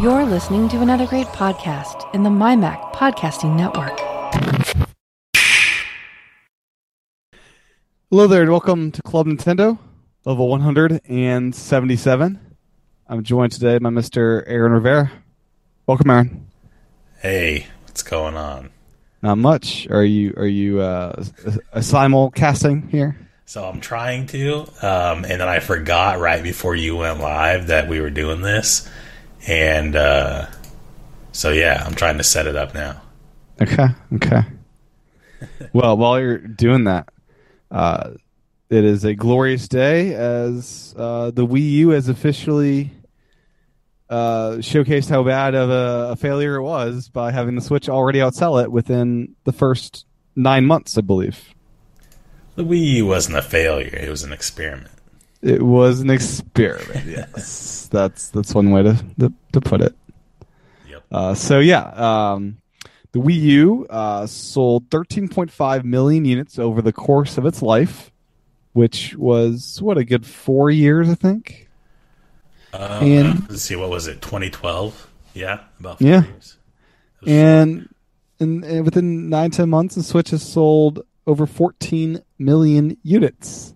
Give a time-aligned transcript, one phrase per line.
[0.00, 3.98] You're listening to another great podcast in the MyMac Podcasting Network.
[8.08, 9.76] Hello there, and welcome to Club Nintendo,
[10.24, 12.40] level 177.
[13.08, 14.44] I'm joined today by Mr.
[14.46, 15.10] Aaron Rivera.
[15.88, 16.46] Welcome, Aaron.
[17.20, 18.70] Hey, what's going on?
[19.20, 19.88] Not much.
[19.90, 23.18] Are you are you uh, a, a simulcasting here?
[23.46, 27.88] So I'm trying to, um, and then I forgot right before you went live that
[27.88, 28.88] we were doing this,
[29.46, 30.46] and uh,
[31.32, 33.00] so yeah, I'm trying to set it up now.
[33.60, 34.42] Okay, okay.
[35.72, 37.08] well, while you're doing that,
[37.70, 38.10] uh,
[38.70, 42.90] it is a glorious day as uh, the Wii U has officially
[44.10, 48.20] uh, showcased how bad of a, a, failure it was by having the Switch already
[48.20, 51.54] outsell it within the first nine months, I believe.
[52.54, 54.90] The Wii U wasn't a failure; it was an experiment.
[55.40, 57.06] It was an experiment.
[57.06, 59.94] yes, that's that's one way to to, to put it.
[60.88, 61.04] Yep.
[61.12, 61.84] Uh, so yeah,
[62.32, 62.58] um,
[63.12, 68.10] the Wii U uh, sold 13.5 million units over the course of its life,
[68.72, 71.68] which was what a good four years, I think.
[72.72, 74.20] Uh, and let's see, what was it?
[74.20, 75.10] 2012?
[75.34, 76.24] Yeah, about four yeah.
[76.24, 76.56] years.
[77.26, 77.88] And,
[78.40, 83.74] and, and within nine ten months, the Switch has sold over 14 million units.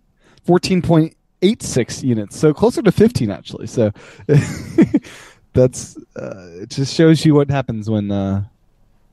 [1.43, 2.39] 14.86 units.
[2.39, 3.67] So closer to 15 actually.
[3.67, 3.93] So
[5.53, 8.45] that's uh, it just shows you what happens when uh,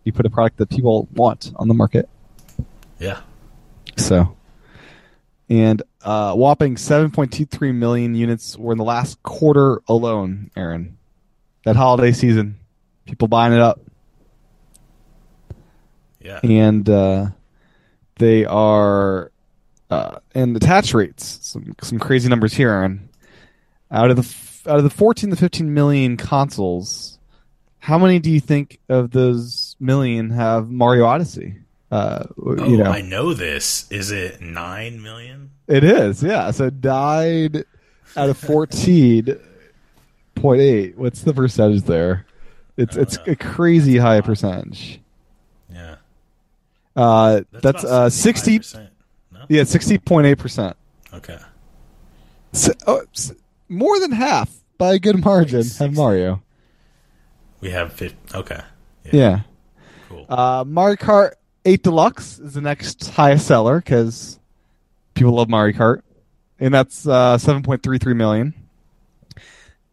[0.03, 2.07] you put a product that people want on the market.
[2.99, 3.21] Yeah.
[3.97, 4.35] So
[5.49, 10.97] and uh, whopping 7.23 million units were in the last quarter alone, Aaron.
[11.65, 12.57] That holiday season,
[13.05, 13.81] people buying it up.
[16.21, 16.39] Yeah.
[16.43, 17.27] And uh,
[18.17, 19.31] they are
[19.89, 21.39] uh, and attach rates.
[21.41, 23.09] Some some crazy numbers here, Aaron.
[23.91, 27.17] Out of the out of the 14 to 15 million consoles,
[27.79, 31.55] how many do you think of those million have Mario Odyssey?
[31.91, 33.91] Uh, oh, you know, I know this.
[33.91, 35.51] Is it nine million?
[35.67, 36.51] It is, yeah.
[36.51, 37.63] So died
[38.15, 39.39] out of fourteen
[40.35, 40.97] point eight.
[40.97, 42.27] What's the percentage there?
[42.77, 45.01] It's it's a crazy high percentage.
[45.73, 45.95] Yeah.
[46.95, 48.59] Uh, that's, that's uh sixty.
[48.59, 48.87] No?
[49.49, 50.77] Yeah, sixty point eight percent.
[51.13, 51.37] Okay.
[52.53, 53.03] So, oh,
[53.67, 56.41] more than half by a good margin have Mario.
[57.61, 58.37] We have 50.
[58.37, 58.61] Okay.
[59.05, 59.11] Yeah.
[59.11, 59.39] yeah.
[60.07, 60.25] Cool.
[60.29, 61.33] Uh, Mario Kart
[61.65, 64.39] 8 Deluxe is the next highest seller because
[65.13, 66.01] people love Mario Kart,
[66.59, 68.53] and that's uh, 7.33 million.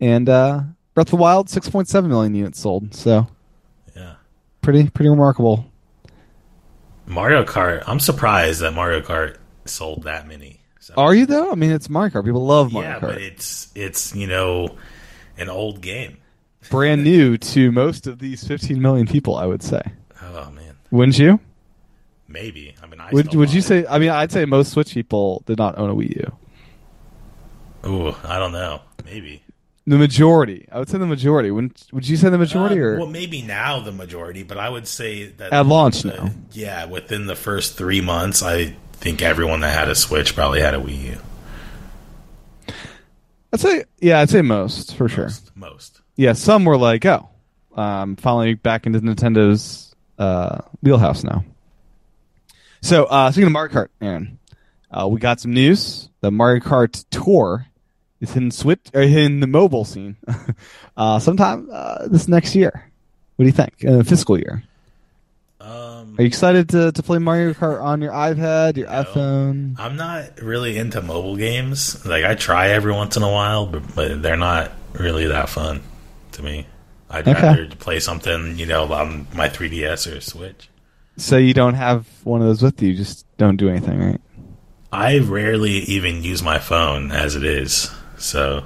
[0.00, 0.62] And uh,
[0.95, 2.95] Breath of the Wild, 6.7 million units sold.
[2.95, 3.27] So,
[3.95, 4.15] yeah,
[4.61, 5.71] pretty pretty remarkable.
[7.06, 7.83] Mario Kart.
[7.87, 9.37] I'm surprised that Mario Kart
[9.69, 10.60] sold that many.
[10.81, 10.94] So.
[10.97, 11.50] Are you though?
[11.50, 12.25] I mean, it's Mario Kart.
[12.25, 13.00] People love Mario yeah, Kart.
[13.00, 14.77] but it's it's you know
[15.37, 16.19] an old game,
[16.71, 19.37] brand new to most of these 15 million people.
[19.37, 19.82] I would say.
[20.22, 21.41] Oh man, wouldn't you?
[22.28, 22.75] Maybe.
[22.82, 23.87] I mean, I would would you say?
[23.87, 27.91] I mean, I'd say most Switch people did not own a Wii U.
[27.91, 28.83] Ooh, I don't know.
[29.04, 29.43] Maybe
[29.87, 30.66] the majority.
[30.72, 31.50] I would say the majority.
[31.50, 32.81] Would Would you say the majority?
[32.81, 36.09] Uh, or well, maybe now the majority, but I would say that at launch the,
[36.09, 36.31] now.
[36.53, 40.75] Yeah, within the first three months, I think everyone that had a Switch probably had
[40.75, 42.75] a Wii U.
[43.53, 45.31] I'd say yeah, I'd say most for most, sure.
[45.55, 46.01] Most.
[46.17, 47.29] Yeah, some were like, oh,
[47.75, 51.45] um, finally back into Nintendo's uh, wheelhouse now.
[52.81, 54.39] So, uh, speaking of Mario Kart, Aaron,
[54.91, 56.09] uh, we got some news.
[56.21, 57.67] The Mario Kart Tour
[58.21, 60.17] is in Switch, uh, in the mobile scene,
[60.97, 62.91] uh, sometime uh, this next year.
[63.37, 63.75] What do you think?
[63.81, 64.63] In the fiscal year.
[66.19, 69.78] Are you excited to, to play Mario Kart on your iPad, your iPhone?
[69.78, 72.06] I'm not really into mobile games.
[72.06, 75.82] Like I try every once in a while, but, but they're not really that fun
[76.32, 76.66] to me.
[77.10, 77.41] I'd Okay.
[77.43, 80.71] rather play something, you know, on my 3DS or Switch.
[81.19, 82.94] So you don't have one of those with you.
[82.94, 84.21] Just don't do anything, right?
[84.93, 87.91] I rarely even use my phone as it is.
[88.16, 88.65] So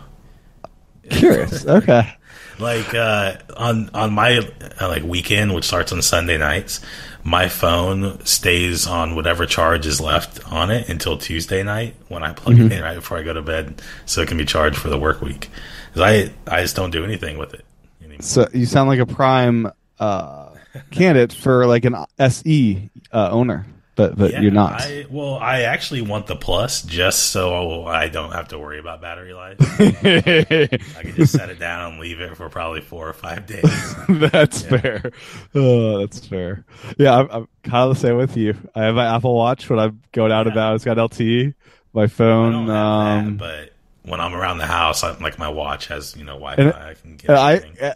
[1.11, 1.67] Curious.
[1.67, 2.15] okay.
[2.59, 4.39] like uh, on on my
[4.81, 6.81] uh, like weekend, which starts on Sunday nights,
[7.23, 12.33] my phone stays on whatever charge is left on it until Tuesday night when I
[12.33, 14.89] plug it in right before I go to bed, so it can be charged for
[14.89, 15.51] the work week.
[15.97, 17.65] I I just don't do anything with it
[18.03, 18.23] anymore.
[18.23, 20.51] So you sound like a prime uh,
[20.91, 23.67] candidate for like an SE uh, owner,
[24.09, 24.81] but but Yeah, you're not.
[24.83, 29.01] I, well, I actually want the plus just so I don't have to worry about
[29.01, 29.57] battery life.
[29.81, 33.95] I can just set it down and leave it for probably four or five days.
[34.09, 35.11] that's fair.
[35.55, 36.65] Oh, that's fair.
[36.99, 38.55] Yeah, I'm, I'm kind of the same with you.
[38.75, 40.53] I have my Apple Watch when I'm going out Yeah.
[40.53, 40.75] about.
[40.77, 41.55] It's got LTE.
[41.93, 42.71] My phone.
[42.71, 43.73] um, that,
[44.05, 46.63] but when I'm around the house, I, like my watch has you know Wi-Fi.
[46.63, 47.95] And- I can get and I.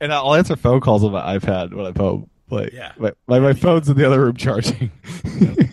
[0.00, 2.30] And I'll answer phone calls on my iPad when I'm home.
[2.50, 2.92] Like, Yeah.
[2.98, 4.90] my, my, my phone's in the other room charging.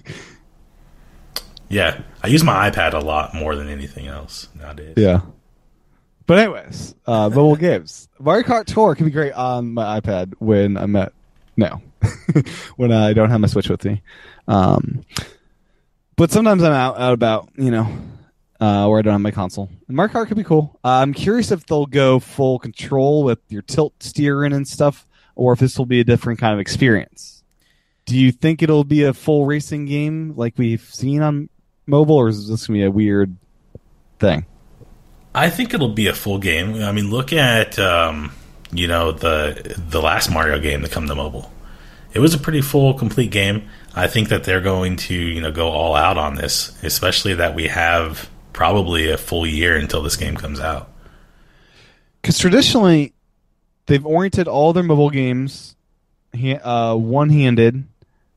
[1.68, 4.94] Yeah, I use my iPad a lot more than anything else nowadays.
[4.98, 5.22] yeah.
[6.28, 8.08] But anyways, uh, mobile games.
[8.20, 11.12] Mario Kart Tour can be great on my iPad when I'm at
[11.58, 11.82] no,
[12.76, 14.02] when I don't have my Switch with me.
[14.48, 15.04] Um,
[16.16, 17.88] but sometimes I'm out out about you know,
[18.60, 19.70] uh, where I don't have my console.
[19.88, 20.80] And Mario Kart could be cool.
[20.84, 25.54] Uh, I'm curious if they'll go full control with your tilt steering and stuff, or
[25.54, 27.44] if this will be a different kind of experience.
[28.06, 31.50] Do you think it'll be a full racing game like we've seen on
[31.88, 33.36] mobile, or is this gonna be a weird
[34.20, 34.46] thing?
[35.34, 36.76] I think it'll be a full game.
[36.82, 38.32] I mean, look at um,
[38.72, 41.52] you know the the last Mario game to come to mobile.
[42.14, 43.68] It was a pretty full, complete game.
[43.94, 47.56] I think that they're going to you know go all out on this, especially that
[47.56, 50.92] we have probably a full year until this game comes out.
[52.22, 53.15] because traditionally
[53.86, 55.76] they've oriented all their mobile games
[56.64, 57.86] uh, one-handed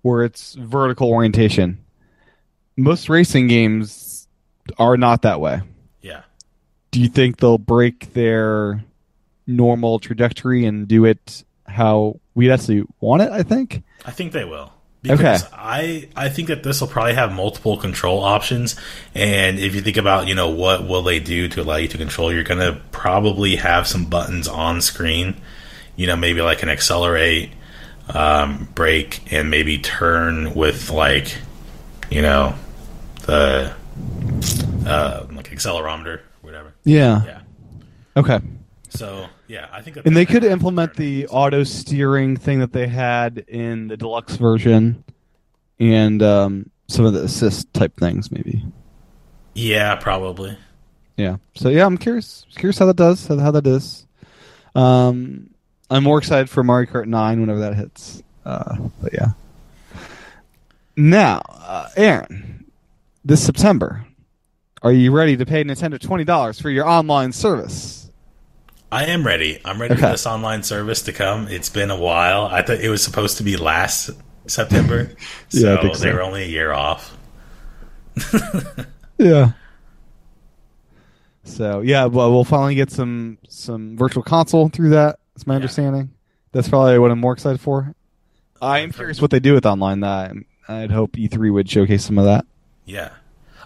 [0.03, 1.79] where it's vertical orientation.
[2.77, 4.29] Most racing games
[4.79, 5.63] are not that way.
[6.01, 6.23] Yeah,
[6.91, 8.85] do you think they'll break their
[9.47, 13.83] normal trajectory and do it how we actually want it i think?
[14.05, 14.73] I think they will.
[15.01, 15.55] Because Okay.
[15.57, 18.75] I I think that this will probably have multiple control options,
[19.15, 21.99] and if you think about you know what will they do to allow you to
[21.99, 25.37] control, you're going to probably have some buttons on screen.
[25.95, 27.51] You know, maybe like an accelerate,
[28.13, 31.37] um, brake, and maybe turn with like,
[32.11, 32.55] you know,
[33.27, 33.73] the
[34.87, 36.73] uh, like accelerometer, whatever.
[36.85, 37.41] yeah, Yeah.
[38.17, 38.41] okay
[38.91, 43.39] So yeah, I think and they could implement the auto steering thing that they had
[43.49, 45.03] in the deluxe version
[45.81, 48.63] and um, some of the assist type things maybe
[49.55, 50.57] Yeah, probably.
[51.17, 51.39] Yeah.
[51.55, 54.07] So yeah, I'm curious curious how that does, how, how that is.
[54.75, 55.51] Um,
[55.91, 58.23] I'm more excited for Mario Kart 9 whenever that hits.
[58.45, 59.29] Uh, but yeah.
[60.97, 62.67] Now, uh, Aaron,
[63.25, 64.05] this September,
[64.83, 68.08] are you ready to pay Nintendo twenty dollars for your online service?
[68.91, 69.61] I am ready.
[69.65, 71.49] I'm ready for this online service to come.
[71.49, 72.47] It's been a while.
[72.47, 74.11] I thought it was supposed to be last
[74.47, 75.11] September,
[75.49, 76.05] so Yeah, think so.
[76.05, 77.17] they were only a year off.
[79.21, 79.51] Yeah.
[81.43, 85.19] So yeah, well, we'll finally get some some virtual console through that.
[85.35, 86.11] That's my understanding.
[86.53, 87.95] That's probably what I'm more excited for.
[88.63, 90.01] I am curious what they do with online.
[90.01, 90.37] That
[90.69, 92.47] I'd hope E3 would showcase some of that.
[92.85, 93.11] Yeah.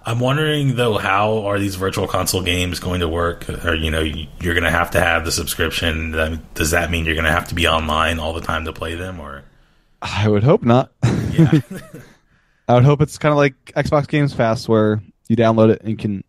[0.04, 3.48] I'm wondering though, how are these virtual console games going to work?
[3.64, 6.12] Or you know, you- you're going to have to have the subscription.
[6.54, 8.94] Does that mean you're going to have to be online all the time to play
[8.94, 9.20] them?
[9.20, 9.44] Or
[10.00, 10.92] I would hope not.
[11.32, 11.60] yeah,
[12.68, 15.98] I would hope it's kind of like Xbox Games Pass, where you download it and
[15.98, 16.24] can.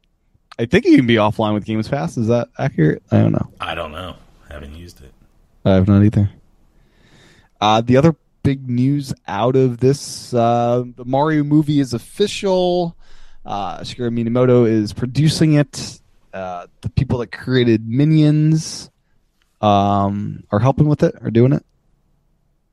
[0.60, 2.16] I think you can be offline with Games Pass.
[2.18, 3.02] Is that accurate?
[3.12, 3.50] I don't know.
[3.60, 4.16] I don't know.
[4.50, 5.12] I haven't used it.
[5.66, 6.30] I have not either.
[7.60, 12.96] Uh, the other big news out of this, uh, the Mario movie is official.
[13.46, 16.00] Uh, Shigeru Miyamoto is producing it.
[16.34, 18.90] Uh, the people that created Minions
[19.62, 21.64] um, are helping with it, are doing it.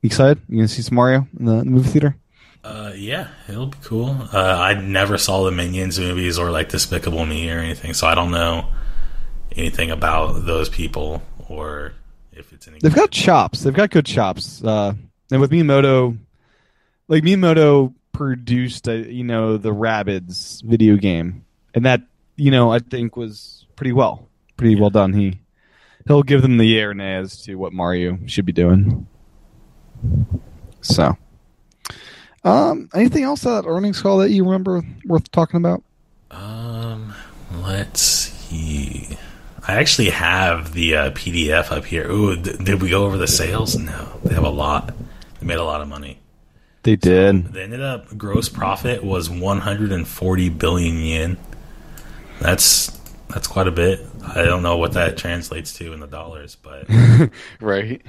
[0.03, 0.41] You excited?
[0.49, 2.17] You gonna see some Mario in the, in the movie theater?
[2.63, 4.17] Uh, yeah, it'll be cool.
[4.33, 8.15] Uh, I never saw the Minions movies or like Despicable Me or anything, so I
[8.15, 8.67] don't know
[9.57, 11.93] anything about those people or
[12.33, 12.79] if it's any.
[12.81, 13.63] They've got chops.
[13.63, 14.63] They've got good chops.
[14.63, 14.95] Uh,
[15.31, 16.17] and with Miyamoto,
[17.09, 22.03] like Miyamoto produced, a, you know, the Rabbids video game, and that
[22.37, 25.15] you know I think was pretty well, pretty well done.
[25.15, 25.41] He
[26.07, 29.07] he'll give them the yay or nay as to what Mario should be doing.
[30.83, 31.17] So,
[32.45, 35.83] um, anything else that earnings call that you remember worth talking about?
[36.31, 37.15] Um,
[37.55, 39.17] let's see.
[39.67, 42.07] I actually have the uh, PDF up here.
[42.11, 43.79] Ooh, d- did we go over the sales?
[43.79, 44.95] No, they have a lot.
[45.39, 46.20] They made a lot of money.
[46.83, 47.53] They did.
[47.53, 51.37] They ended up gross profit was 140 billion yen.
[52.41, 54.01] That's that's quite a bit.
[54.27, 56.87] I don't know what that translates to in the dollars, but
[57.61, 58.03] right.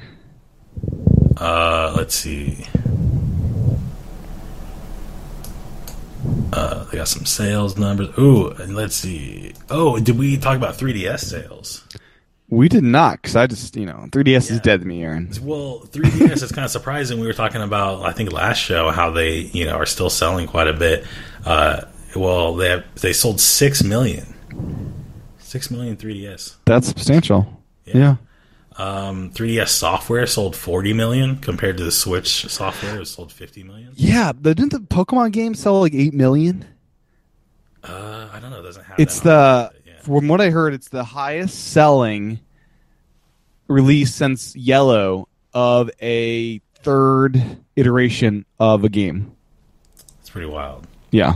[1.37, 2.65] uh, let's see.
[6.53, 8.09] Uh, they got some sales numbers.
[8.17, 9.53] Ooh, and let's see.
[9.69, 11.87] Oh, did we talk about 3DS sales?
[12.51, 15.31] We did not, because I just you know 3DS is dead to me, Aaron.
[15.41, 17.21] Well, 3DS is kind of surprising.
[17.21, 20.47] We were talking about, I think, last show how they, you know, are still selling
[20.47, 21.07] quite a bit.
[21.45, 24.35] Uh, well, they have, they sold six million,
[25.37, 26.57] six million 3DS.
[26.65, 27.63] That's substantial.
[27.85, 27.97] Yeah.
[27.97, 28.15] yeah.
[28.75, 33.93] Um, 3DS software sold 40 million compared to the Switch software, it sold 50 million.
[33.95, 36.65] Yeah, the, didn't the Pokemon game sell like eight million?
[37.81, 38.59] Uh, I don't know.
[38.59, 38.99] It doesn't have.
[38.99, 39.80] It's the yeah.
[40.03, 42.39] From what I heard, it's the highest selling
[43.67, 47.41] release since Yellow of a third
[47.75, 49.35] iteration of a game.
[50.19, 50.87] It's pretty wild.
[51.11, 51.33] Yeah.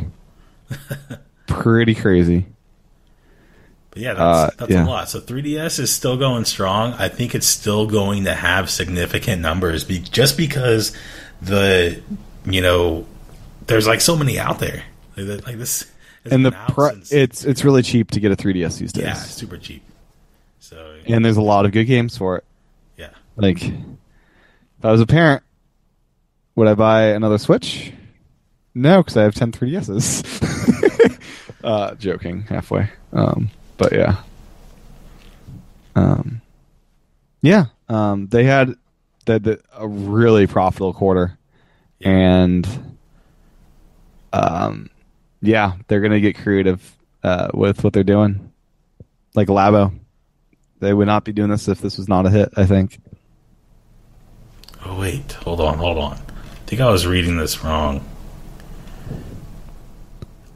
[1.47, 2.45] Pretty crazy.
[3.91, 4.85] But yeah, that's, Uh, that's yeah.
[4.85, 5.09] a lot.
[5.09, 6.93] So 3DS is still going strong.
[6.93, 10.91] I think it's still going to have significant numbers, be, just because
[11.41, 12.01] the
[12.45, 13.05] you know
[13.67, 14.83] there's like so many out there
[15.17, 15.85] like, like this.
[16.31, 19.03] And the pr- it's it's really cheap to get a 3DS these days.
[19.03, 19.83] yeah, super cheap.
[20.59, 22.43] So And there's a lot of good games for it.
[22.97, 23.73] yeah, Like if
[24.83, 25.43] I was a parent,
[26.55, 27.91] would I buy another Switch?
[28.73, 31.19] No, because I have 10 3DSs.
[31.63, 32.89] uh, joking halfway.
[33.13, 34.17] Um, but yeah.
[35.95, 36.41] Um,
[37.41, 37.65] yeah.
[37.87, 38.75] Um, they had
[39.27, 41.37] had the- a really profitable quarter,
[41.99, 42.09] Yeah.
[42.09, 42.97] and
[44.33, 44.89] um,
[45.47, 48.51] yeah, they're gonna get creative uh, with what they're doing.
[49.33, 49.97] Like Labo,
[50.79, 52.49] they would not be doing this if this was not a hit.
[52.55, 52.99] I think.
[54.85, 56.13] Oh wait, hold on, hold on.
[56.13, 58.05] I think I was reading this wrong.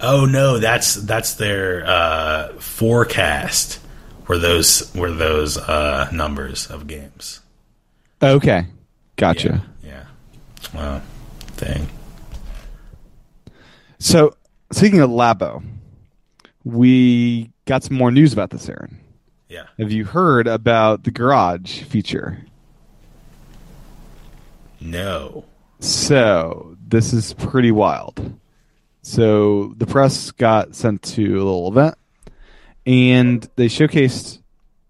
[0.01, 3.79] Oh no, that's that's their uh, forecast.
[4.27, 7.41] Were those were those uh, numbers of games?
[8.21, 8.65] Okay,
[9.15, 9.65] gotcha.
[9.83, 9.89] Yeah.
[9.89, 10.05] yeah.
[10.73, 11.01] Wow.
[11.47, 11.87] thing.
[13.99, 14.35] So,
[14.71, 15.63] speaking of Labo,
[16.63, 18.99] we got some more news about this, Aaron.
[19.47, 19.65] Yeah.
[19.77, 22.45] Have you heard about the garage feature?
[24.79, 25.45] No.
[25.79, 28.37] So, this is pretty wild.
[29.01, 31.95] So, the press got sent to a little event,
[32.85, 34.39] and they showcased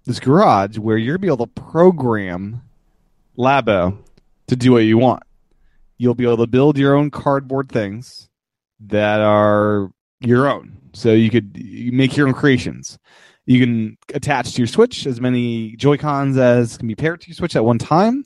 [0.05, 2.61] this garage where you're to be able to program
[3.37, 3.97] Labo
[4.47, 5.23] to do what you want.
[5.97, 8.28] You'll be able to build your own cardboard things
[8.81, 10.77] that are your own.
[10.93, 12.97] So you could you make your own creations.
[13.45, 17.27] You can attach to your Switch as many Joy Cons as can be paired to
[17.27, 18.25] your Switch at one time.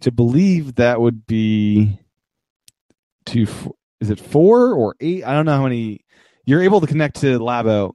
[0.00, 1.98] To believe that would be
[3.26, 3.68] f-
[4.00, 5.24] is it four or eight?
[5.24, 6.04] I don't know how many.
[6.44, 7.94] You're able to connect to Labo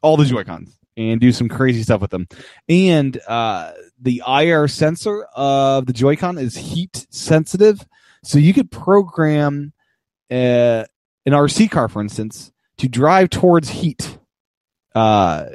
[0.00, 2.26] all the Joy Cons and do some crazy stuff with them.
[2.68, 7.86] And uh, the IR sensor of the Joy-Con is heat sensitive,
[8.24, 9.72] so you could program
[10.30, 10.84] uh,
[11.26, 14.18] an RC car, for instance, to drive towards heat,
[14.94, 15.46] uh,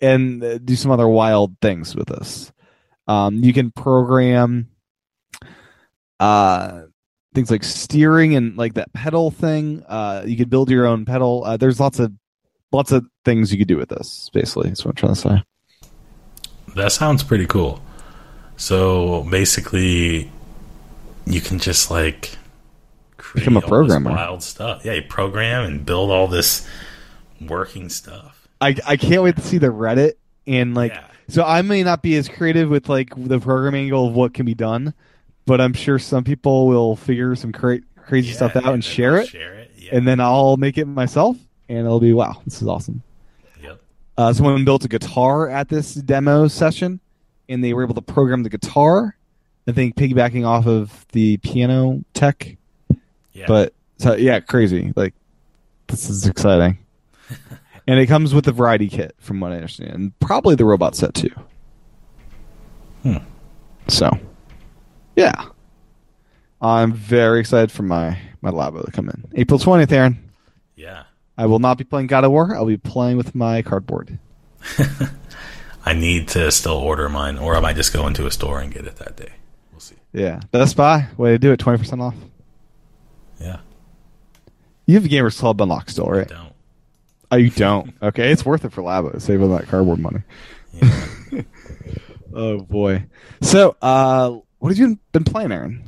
[0.00, 2.52] and do some other wild things with this.
[3.06, 4.68] Um, you can program
[6.20, 6.82] uh,
[7.34, 9.84] things like steering and like that pedal thing.
[9.88, 11.44] Uh, you could build your own pedal.
[11.44, 12.12] Uh, there's lots of
[12.72, 14.30] lots of things you could do with this.
[14.32, 15.42] Basically, is what I'm trying to say.
[16.74, 17.82] That sounds pretty cool.
[18.56, 20.30] So basically,
[21.26, 22.36] you can just like
[23.34, 24.10] Become a programmer.
[24.10, 24.84] wild stuff.
[24.84, 26.66] Yeah, you program and build all this
[27.40, 28.48] working stuff.
[28.60, 30.12] I I can't wait to see the Reddit
[30.46, 30.92] and like.
[30.92, 31.04] Yeah.
[31.28, 34.44] So I may not be as creative with like the programming angle of what can
[34.44, 34.92] be done,
[35.46, 38.80] but I'm sure some people will figure some cra- crazy Yeah, stuff out and then
[38.82, 39.70] share it, Share it.
[39.78, 39.90] Yeah.
[39.96, 41.38] and then I'll make it myself,
[41.68, 43.02] and it'll be wow, this is awesome.
[43.62, 43.80] yep.
[44.18, 47.00] Uh, someone built a guitar at this demo session,
[47.48, 49.16] and they were able to program the guitar.
[49.66, 52.58] I think piggybacking off of the piano tech,
[53.34, 53.46] Yeah.
[53.46, 54.92] but so yeah, crazy.
[54.96, 55.14] Like
[55.88, 56.78] this is exciting,
[57.86, 60.94] and it comes with the variety kit, from what I understand, and probably the robot
[60.96, 61.30] set too.
[63.02, 63.16] Hmm.
[63.88, 64.10] So,
[65.16, 65.44] yeah,
[66.60, 70.30] I'm very excited for my my Labo to come in April twentieth, Aaron.
[70.76, 71.04] yeah.
[71.36, 72.54] I will not be playing God of War.
[72.54, 74.20] I'll be playing with my cardboard.
[75.84, 78.72] I need to still order mine, or I might just go into a store and
[78.72, 79.32] get it that day.
[79.72, 79.96] We'll see.
[80.12, 81.08] Yeah, Best Buy.
[81.16, 81.58] Way to do it.
[81.58, 82.14] Twenty percent off.
[83.40, 83.58] Yeah.
[84.86, 86.28] You have Gamers Club unlocked still, right?
[86.28, 86.52] Don't.
[87.30, 87.94] Oh, you don't.
[88.02, 89.20] Okay, it's worth it for Labo.
[89.20, 90.20] Save all that cardboard money.
[90.72, 91.06] Yeah.
[92.36, 93.04] Oh boy.
[93.42, 95.84] So, uh, what have you been playing, Aaron?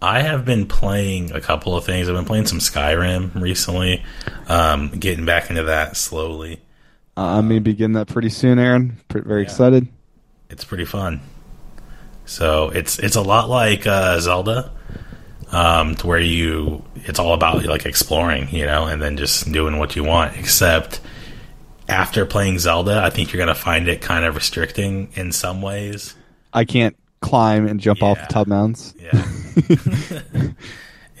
[0.00, 2.08] I have been playing a couple of things.
[2.08, 4.02] I've been playing some Skyrim recently.
[4.48, 6.62] Um, getting back into that slowly.
[7.14, 8.96] Uh, I'm gonna begin that pretty soon, Aaron.
[9.08, 9.48] Pretty, very Yeah.
[9.48, 9.88] excited.
[10.48, 11.20] It's pretty fun.
[12.24, 14.72] So it's it's a lot like uh, Zelda,
[15.52, 19.78] um, to where you it's all about like exploring, you know, and then just doing
[19.78, 20.36] what you want.
[20.36, 21.00] Except
[21.88, 26.14] after playing Zelda, I think you're gonna find it kind of restricting in some ways.
[26.52, 28.94] I can't climb and jump off the top mountains.
[28.98, 30.52] Yeah.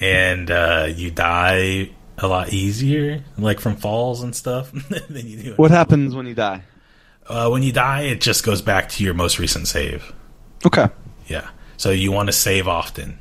[0.00, 4.70] and uh, you die a lot easier, like from falls and stuff,
[5.08, 5.54] than you do.
[5.54, 6.62] What happens when you die?
[7.26, 10.12] Uh, when you die, it just goes back to your most recent save.
[10.66, 10.88] Okay.
[11.28, 11.48] Yeah.
[11.76, 13.18] So you want to save often.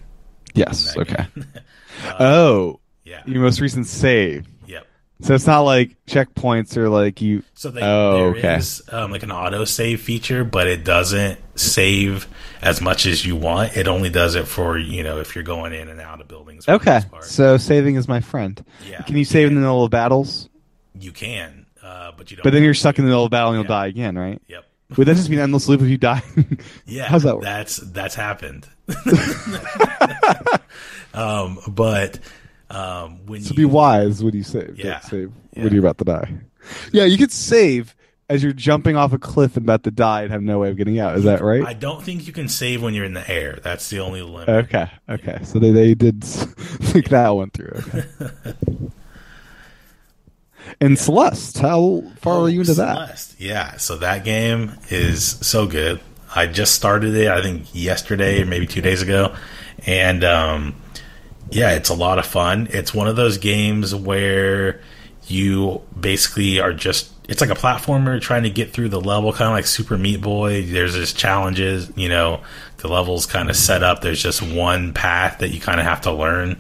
[0.54, 0.96] Yes.
[0.98, 1.26] Okay.
[1.36, 1.46] game.
[2.20, 3.22] oh, Yeah.
[3.26, 4.48] your most recent save.
[4.68, 4.86] Yep.
[5.22, 7.44] So it's not like checkpoints or like you.
[7.56, 8.56] So they, Oh, there okay.
[8.58, 12.28] is, um, like an auto save feature, but it doesn't save
[12.62, 13.76] as much as you want.
[13.76, 16.68] It only does it for you know if you're going in and out of buildings.
[16.70, 18.64] Okay, so saving is my friend.
[18.88, 19.02] Yeah.
[19.02, 20.48] Can you save in the middle of battles?
[21.02, 22.44] you can, uh, but you don't.
[22.44, 23.82] But then you're stuck in the middle of battle and you'll Yeah.
[23.82, 24.42] die again, right?
[24.48, 24.66] Yep.
[24.98, 26.24] Would that just be an endless loop if you die?
[26.86, 27.44] Yeah, How's that work?
[27.44, 28.68] That's that's happened.
[31.14, 32.20] um, but
[32.70, 34.78] um, when So you be wise when you save.
[34.78, 35.00] Yeah.
[35.02, 35.64] Save Yeah.
[35.64, 36.34] when you're about to die.
[36.92, 37.96] Yeah, you could save
[38.30, 40.78] as you're jumping off a cliff and about to die and have no way of
[40.78, 41.18] getting out.
[41.18, 41.66] Is that right?
[41.66, 43.60] I don't think you can save when you're in the air.
[43.64, 44.50] That's the only limit.
[44.50, 45.40] Okay, okay.
[45.44, 47.82] So they, they did think that one through.
[47.88, 48.06] Okay.
[50.82, 53.34] And Celeste, how far Oh, are you into that?
[53.38, 56.00] Yeah, so that game is so good.
[56.36, 59.36] I just started it, I think yesterday or maybe two days ago,
[59.86, 60.76] and um,
[61.50, 62.68] yeah, it's a lot of fun.
[62.72, 64.82] It's one of those games where
[65.28, 69.48] you basically are just it's like a platformer trying to get through the level kind
[69.50, 72.42] of like super meat boy there's just challenges you know
[72.78, 76.02] the levels kind of set up there's just one path that you kind of have
[76.02, 76.58] to learn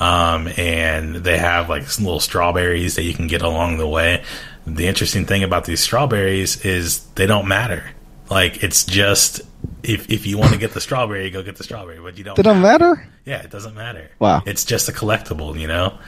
[0.00, 4.22] um, and they have like some little strawberries that you can get along the way
[4.66, 7.84] the interesting thing about these strawberries is they don't matter
[8.30, 9.42] like it's just
[9.82, 12.38] if, if you want to get the strawberry go get the strawberry but you don't
[12.38, 13.06] it matter?
[13.24, 14.10] yeah, it doesn't matter.
[14.18, 14.42] Wow.
[14.46, 15.98] It's just a collectible, you know?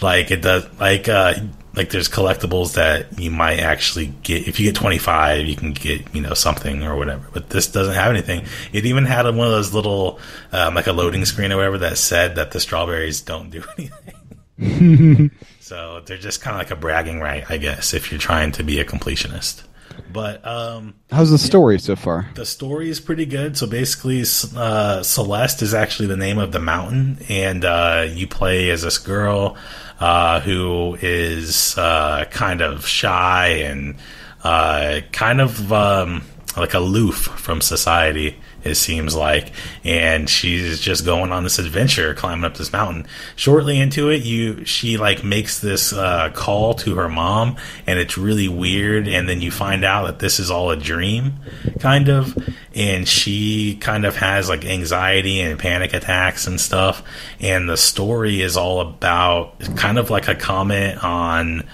[0.00, 1.34] Like it does like uh
[1.76, 6.14] like there's collectibles that you might actually get if you get 25 you can get
[6.14, 8.44] you know something or whatever but this doesn't have anything.
[8.72, 10.18] It even had one of those little
[10.52, 15.30] um, like a loading screen or whatever that said that the strawberries don't do anything.
[15.66, 18.62] So they're just kind of like a bragging right i guess if you're trying to
[18.62, 19.64] be a completionist
[20.12, 22.28] but um How's the story so far?
[22.34, 23.56] the story is pretty good.
[23.56, 24.22] So basically,
[24.56, 28.98] uh, Celeste is actually the name of the mountain, and uh, you play as this
[28.98, 29.56] girl
[30.00, 33.96] uh, who is uh, kind of shy and
[34.44, 36.22] uh, kind of um,
[36.56, 38.36] like aloof from society.
[38.66, 39.52] It seems like,
[39.84, 43.06] and she's just going on this adventure, climbing up this mountain.
[43.36, 48.18] Shortly into it, you she like makes this uh, call to her mom, and it's
[48.18, 49.08] really weird.
[49.08, 51.34] And then you find out that this is all a dream,
[51.80, 52.36] kind of.
[52.74, 57.02] And she kind of has like anxiety and panic attacks and stuff.
[57.40, 61.64] And the story is all about kind of like a comment on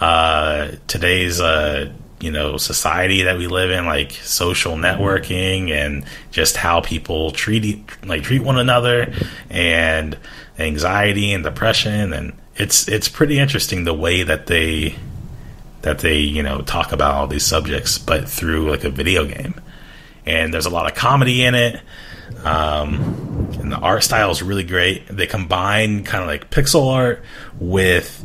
[0.00, 6.56] uh, today's uh, you know society that we live in, like social networking and just
[6.56, 9.12] how people treat like treat one another,
[9.50, 10.16] and
[10.58, 14.96] anxiety and depression, and it's it's pretty interesting the way that they
[15.82, 19.60] that they you know talk about all these subjects, but through like a video game.
[20.26, 21.80] And there's a lot of comedy in it.
[22.44, 25.08] Um, and the art style is really great.
[25.08, 27.24] They combine kind of like pixel art
[27.58, 28.24] with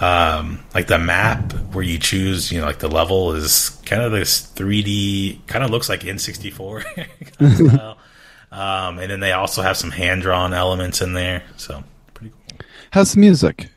[0.00, 4.12] um, like the map where you choose, you know, like the level is kind of
[4.12, 7.98] this 3D, kind of looks like N64 style.
[8.50, 11.42] Um, and then they also have some hand drawn elements in there.
[11.58, 11.84] So
[12.14, 12.60] pretty cool.
[12.92, 13.68] How's the music?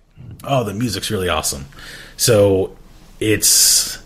[0.45, 1.65] Oh, the music's really awesome.
[2.15, 2.77] So
[3.19, 4.00] it's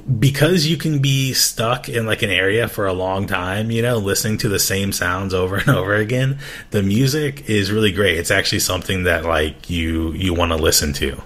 [0.00, 3.98] because you can be stuck in like an area for a long time, you know,
[3.98, 6.38] listening to the same sounds over and over again.
[6.70, 8.18] The music is really great.
[8.18, 11.20] It's actually something that like you you want to listen to.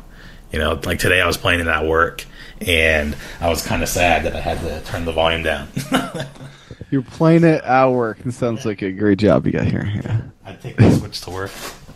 [0.52, 2.24] You know, like today I was playing it at work
[2.60, 5.68] and I was kind of sad that I had to turn the volume down.
[6.90, 8.18] You're playing it at work.
[8.26, 9.86] It sounds like a great job you got here.
[10.04, 10.22] Yeah.
[10.44, 11.52] I take the switch to work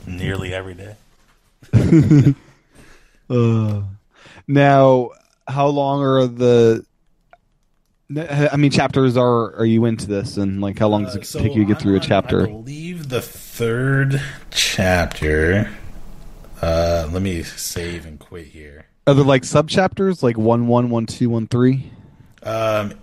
[0.07, 0.95] nearly every day.
[3.29, 3.83] Uh,
[4.47, 5.11] now,
[5.47, 6.85] how long are the?
[8.17, 11.25] I mean, chapters are are you into this, and like, how long does it Uh,
[11.25, 12.43] so take you to get through a chapter?
[12.43, 15.71] I believe the third chapter.
[16.61, 18.87] Uh, let me save and quit here.
[19.07, 21.91] Are there like sub chapters, like one one one two one three?
[22.43, 22.95] Um,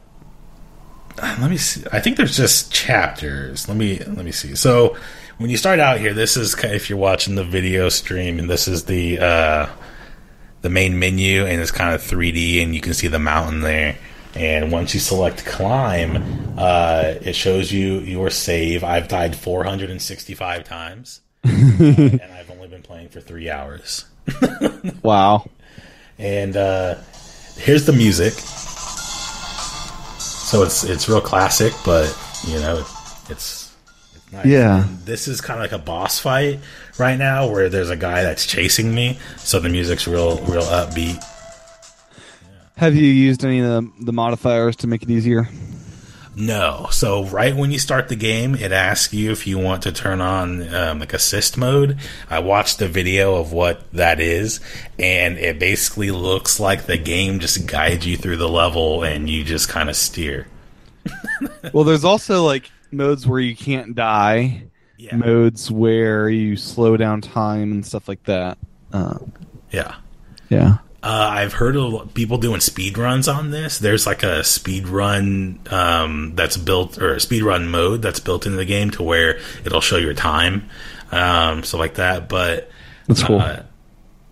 [1.17, 1.83] let me see.
[1.91, 3.67] I think there's just chapters.
[3.67, 4.55] Let me let me see.
[4.55, 4.97] So
[5.37, 8.49] when you start out here, this is kind if you're watching the video stream, and
[8.49, 9.69] this is the uh,
[10.61, 13.97] the main menu, and it's kind of 3D, and you can see the mountain there.
[14.33, 18.83] And once you select climb, uh, it shows you your save.
[18.83, 24.05] I've died 465 times, and I've only been playing for three hours.
[25.03, 25.49] Wow.
[26.17, 26.95] And uh,
[27.57, 28.33] here's the music.
[30.19, 32.15] So it's it's real classic, but
[32.47, 32.85] you know
[33.29, 33.60] it's
[34.45, 34.87] Yeah.
[35.05, 36.59] This is kind of like a boss fight
[36.97, 39.19] right now, where there's a guy that's chasing me.
[39.37, 41.23] So the music's real real upbeat.
[42.77, 45.47] Have you used any of the, the modifiers to make it easier?
[46.35, 46.87] No.
[46.91, 50.21] So right when you start the game, it asks you if you want to turn
[50.21, 51.99] on um, like assist mode.
[52.29, 54.61] I watched the video of what that is,
[54.97, 59.43] and it basically looks like the game just guides you through the level, and you
[59.43, 60.47] just kind of steer.
[61.73, 64.63] well, there's also like modes where you can't die,
[64.97, 65.15] Yeah.
[65.15, 68.57] modes where you slow down time and stuff like that.
[68.93, 69.17] Uh,
[69.71, 69.95] Yeah.
[70.49, 70.77] yeah.
[71.03, 73.79] Uh, I've heard of people doing speed runs on this.
[73.79, 78.45] There's like a speed run um, that's built, or a speed run mode that's built
[78.45, 80.69] into the game to where it'll show your time,
[81.11, 82.29] um, stuff like that.
[82.29, 82.69] But
[83.07, 83.39] That's cool.
[83.39, 83.63] uh,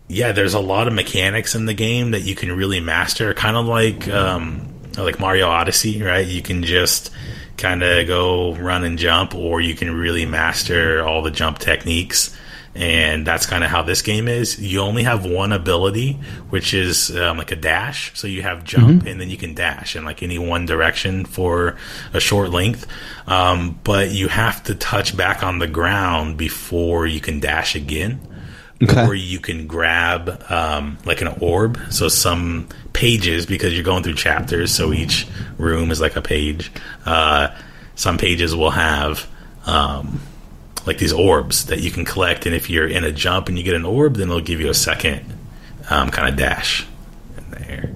[0.07, 3.57] yeah, there's a lot of mechanics in the game that you can really master, kind
[3.57, 6.27] of like um, like Mario Odyssey, right?
[6.27, 7.09] You can just
[7.59, 12.35] kind of go run and jump, or you can really master all the jump techniques.
[12.75, 14.59] And that's kind of how this game is.
[14.59, 16.13] You only have one ability,
[16.49, 18.11] which is um, like a dash.
[18.17, 21.77] So you have jump, and then you can dash in like any one direction for
[22.13, 22.85] a short length.
[23.27, 28.21] Um, but you have to touch back on the ground before you can dash again
[28.81, 29.05] Okay.
[29.07, 31.77] or you can grab um, like an orb.
[31.89, 35.25] So some pages, because you're going through chapters, so each
[35.57, 36.69] room is like a page.
[37.05, 37.47] Uh,
[37.95, 39.25] some pages will have
[39.65, 40.19] um,
[40.85, 43.63] like these orbs that you can collect, and if you're in a jump and you
[43.63, 45.25] get an orb, then it'll give you a second
[45.89, 46.85] um, kind of dash
[47.37, 47.95] in the air.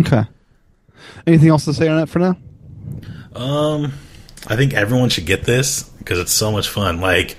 [0.00, 0.24] Okay.
[1.26, 2.36] Anything else to say on that for now?
[3.34, 3.92] Um,
[4.46, 7.00] I think everyone should get this because it's so much fun.
[7.00, 7.36] Like,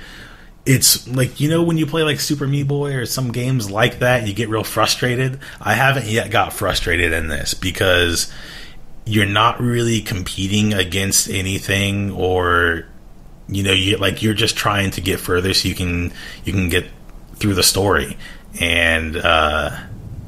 [0.65, 3.99] it's like you know when you play like Super Meat Boy or some games like
[3.99, 5.39] that, you get real frustrated.
[5.59, 8.31] I haven't yet got frustrated in this because
[9.05, 12.85] you're not really competing against anything, or
[13.47, 16.13] you know, you like you're just trying to get further so you can
[16.45, 16.85] you can get
[17.35, 18.17] through the story,
[18.59, 19.75] and uh,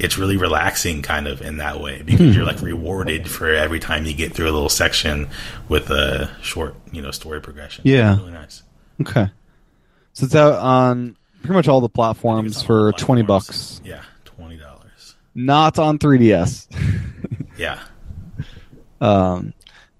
[0.00, 4.04] it's really relaxing kind of in that way because you're like rewarded for every time
[4.04, 5.28] you get through a little section
[5.68, 7.82] with a short you know story progression.
[7.86, 8.16] Yeah.
[8.16, 8.64] really nice.
[9.00, 9.28] Okay.
[10.14, 13.80] So it's out on pretty much all the platforms for all twenty bucks.
[13.84, 15.14] Yeah, twenty dollars.
[15.34, 16.68] Not on 3DS.
[17.56, 17.78] Yeah.
[19.00, 19.54] Um,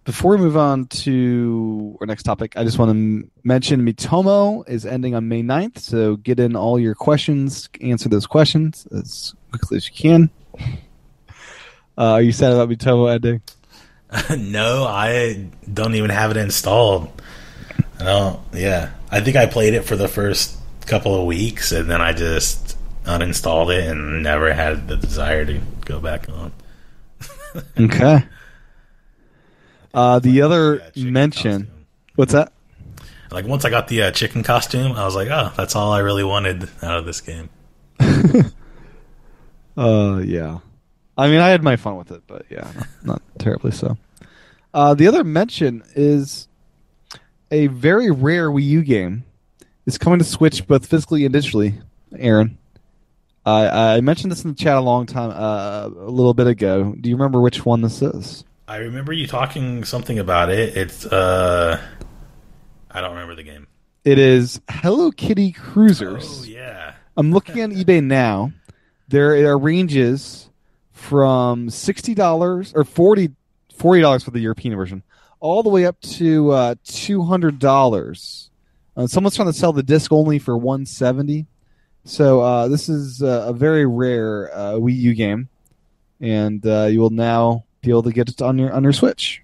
[0.05, 4.69] before we move on to our next topic, I just want to m- mention Miitomo
[4.69, 9.35] is ending on May 9th, so get in all your questions, answer those questions as
[9.51, 10.31] quickly as you can.
[11.97, 13.41] Uh, are you sad about Miitomo ending?
[14.51, 17.23] no, I don't even have it installed.
[18.07, 18.41] I don't.
[18.53, 22.13] Yeah, I think I played it for the first couple of weeks, and then I
[22.13, 26.53] just uninstalled it and never had the desire to go back on.
[27.79, 28.25] Okay.
[29.95, 31.63] Uh, the other Yeah, mention.
[31.63, 31.85] costume.
[32.17, 32.53] What's that?
[33.31, 36.01] Like once I got the uh, chicken costume, I was like, oh, that's all I
[36.01, 37.49] really wanted out of this game.
[39.77, 40.59] Uh, yeah.
[41.19, 43.97] I mean, I had my fun with it, but yeah, not, not terribly so.
[44.73, 46.47] Uh, the other mention is
[47.55, 49.25] a very rare Wii U game.
[49.87, 51.81] It's coming to Switch both physically and digitally.
[52.17, 52.59] Aaron,
[53.47, 56.95] I I mentioned this in the chat a long time, uh, a little bit ago.
[57.01, 58.45] Do you remember which one this is?
[58.67, 60.77] I remember you talking something about it.
[60.77, 61.81] It's uh,
[62.91, 63.69] I don't remember the game.
[64.05, 66.43] It is Hello Kitty Kruisers.
[66.43, 68.53] Oh yeah, I'm looking on eBay now.
[69.09, 70.49] There are ranges
[70.93, 73.31] from sixty dollars or 40
[74.01, 75.03] dollars for the European version,
[75.45, 78.49] all the way up to uh, two hundred dollars.
[78.97, 81.45] Uh, someone's trying to sell the disc only for one seventy.
[82.07, 85.51] So uh, this is uh, a very rare uh, Wii U game,
[86.19, 89.43] and uh, you will now be able to get it on your on your Switch.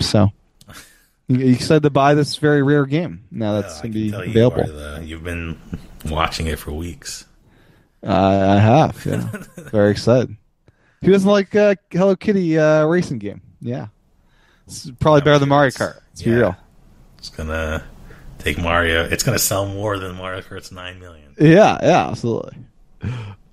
[0.00, 0.30] So
[1.28, 4.64] you, excited to buy this very rare game now that's gonna be tell you available.
[4.66, 5.60] the- you've been
[6.06, 7.26] watching it for weeks.
[8.02, 9.30] I I have, yeah.
[9.70, 10.36] Very excited.
[11.04, 13.42] Who doesn't like uh, Hello Kitty uh, racing game?
[13.60, 13.88] Yeah,
[14.72, 16.00] it's probably I'm better than Mario Kart.
[16.10, 16.56] Let's be real.
[17.18, 17.84] It's gonna
[18.38, 19.04] take Mario.
[19.04, 21.34] It's gonna sell more than Mario Kart's nine million.
[21.38, 22.56] Yeah, yeah, absolutely.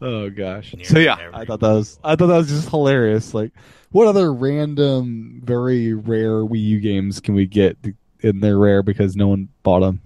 [0.02, 0.74] Oh gosh.
[0.74, 3.34] Near So yeah, I thought that was I thought that was just hilarious.
[3.34, 3.52] Like,
[3.92, 7.78] what other random, very rare Wii U games can we get?
[8.24, 10.02] And they're rare because no one bought them.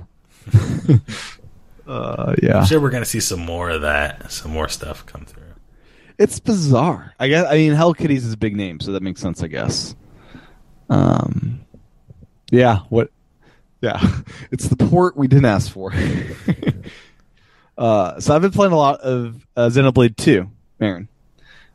[1.88, 2.60] uh, yeah.
[2.60, 4.32] I'm sure we're gonna see some more of that.
[4.32, 5.43] Some more stuff come through.
[6.17, 7.13] It's bizarre.
[7.19, 7.47] I guess.
[7.47, 9.43] I mean, Hello Kitty's is a big name, so that makes sense.
[9.43, 9.95] I guess.
[10.89, 11.62] Um.
[12.52, 12.80] Yeah.
[12.89, 13.12] What?
[13.82, 14.00] Yeah.
[14.52, 15.93] It's the port we didn't ask for.
[17.78, 18.19] uh.
[18.19, 21.08] So I've been playing a lot of uh, Xenoblade Two, Aaron.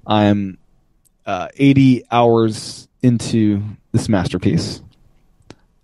[0.07, 0.59] I'm
[1.27, 4.83] uh, 80 hours into this masterpiece.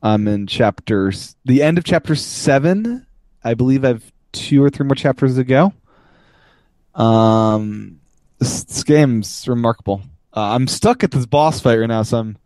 [0.02, 3.06] I'm in chapters, the end of chapter seven.
[3.42, 5.72] I believe I've two or three more chapters to go.
[6.94, 8.00] Um,
[8.38, 10.02] this, this game's remarkable.
[10.34, 12.38] Uh, I'm stuck at this boss fight right now, so I'm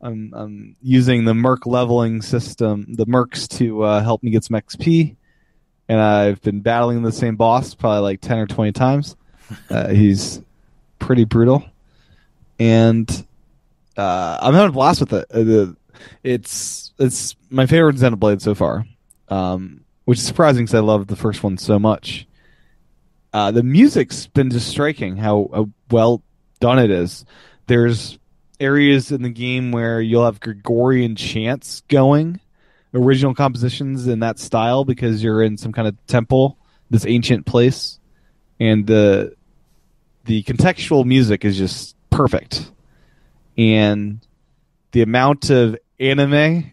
[0.00, 4.56] I'm, I'm using the Merc leveling system, the Mercs, to uh, help me get some
[4.56, 5.16] XP.
[5.88, 9.16] And I've been battling the same boss probably like 10 or 20 times.
[9.68, 10.40] Uh, he's
[11.00, 11.64] pretty brutal.
[12.60, 13.10] And
[13.96, 15.26] uh, I'm having a blast with it.
[15.28, 15.72] Uh,
[16.22, 18.86] it's it's my favorite Xenoblade so far,
[19.28, 22.28] um, which is surprising because I loved the first one so much.
[23.32, 26.22] Uh, the music's been just striking how, how well
[26.60, 27.24] done it is.
[27.66, 28.19] There's
[28.60, 32.38] areas in the game where you'll have Gregorian chants going,
[32.94, 36.58] original compositions in that style because you're in some kind of temple,
[36.90, 37.98] this ancient place,
[38.60, 39.34] and the
[40.24, 42.70] the contextual music is just perfect.
[43.56, 44.20] And
[44.92, 46.72] the amount of anime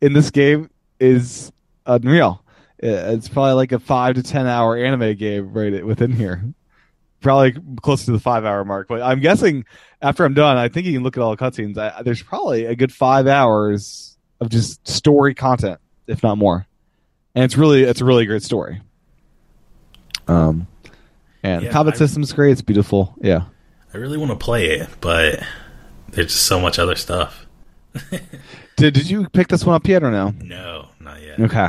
[0.00, 1.52] in this game is
[1.86, 2.42] unreal.
[2.82, 6.42] Uh, It's probably like a five to ten hour anime game right within here.
[7.20, 8.88] Probably close to the five hour mark.
[8.88, 9.64] But I'm guessing
[10.00, 11.76] after I'm done, I think you can look at all the cutscenes.
[11.76, 16.66] I, there's probably a good five hours of just story content, if not more.
[17.34, 18.80] And it's really it's a really great story.
[20.28, 20.66] Um,
[21.42, 22.52] and Yeah, combat I- system's great.
[22.52, 23.14] It's beautiful.
[23.20, 23.44] Yeah.
[23.92, 25.40] I really want to play it, but
[26.10, 27.46] there's just so much other stuff.
[28.76, 30.32] Did Did you pick this one up yet or no?
[30.40, 31.40] No, not yet.
[31.40, 31.68] Okay.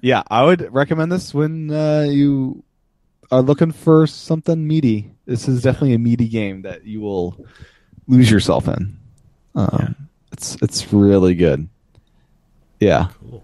[0.00, 2.62] Yeah, I would recommend this when uh, you
[3.30, 5.10] are looking for something meaty.
[5.26, 7.36] This is definitely a meaty game that you will
[8.06, 8.96] lose yourself in.
[9.54, 9.88] Um, Yeah.
[10.32, 11.68] It's it's really good.
[12.78, 13.42] Yeah, Cool.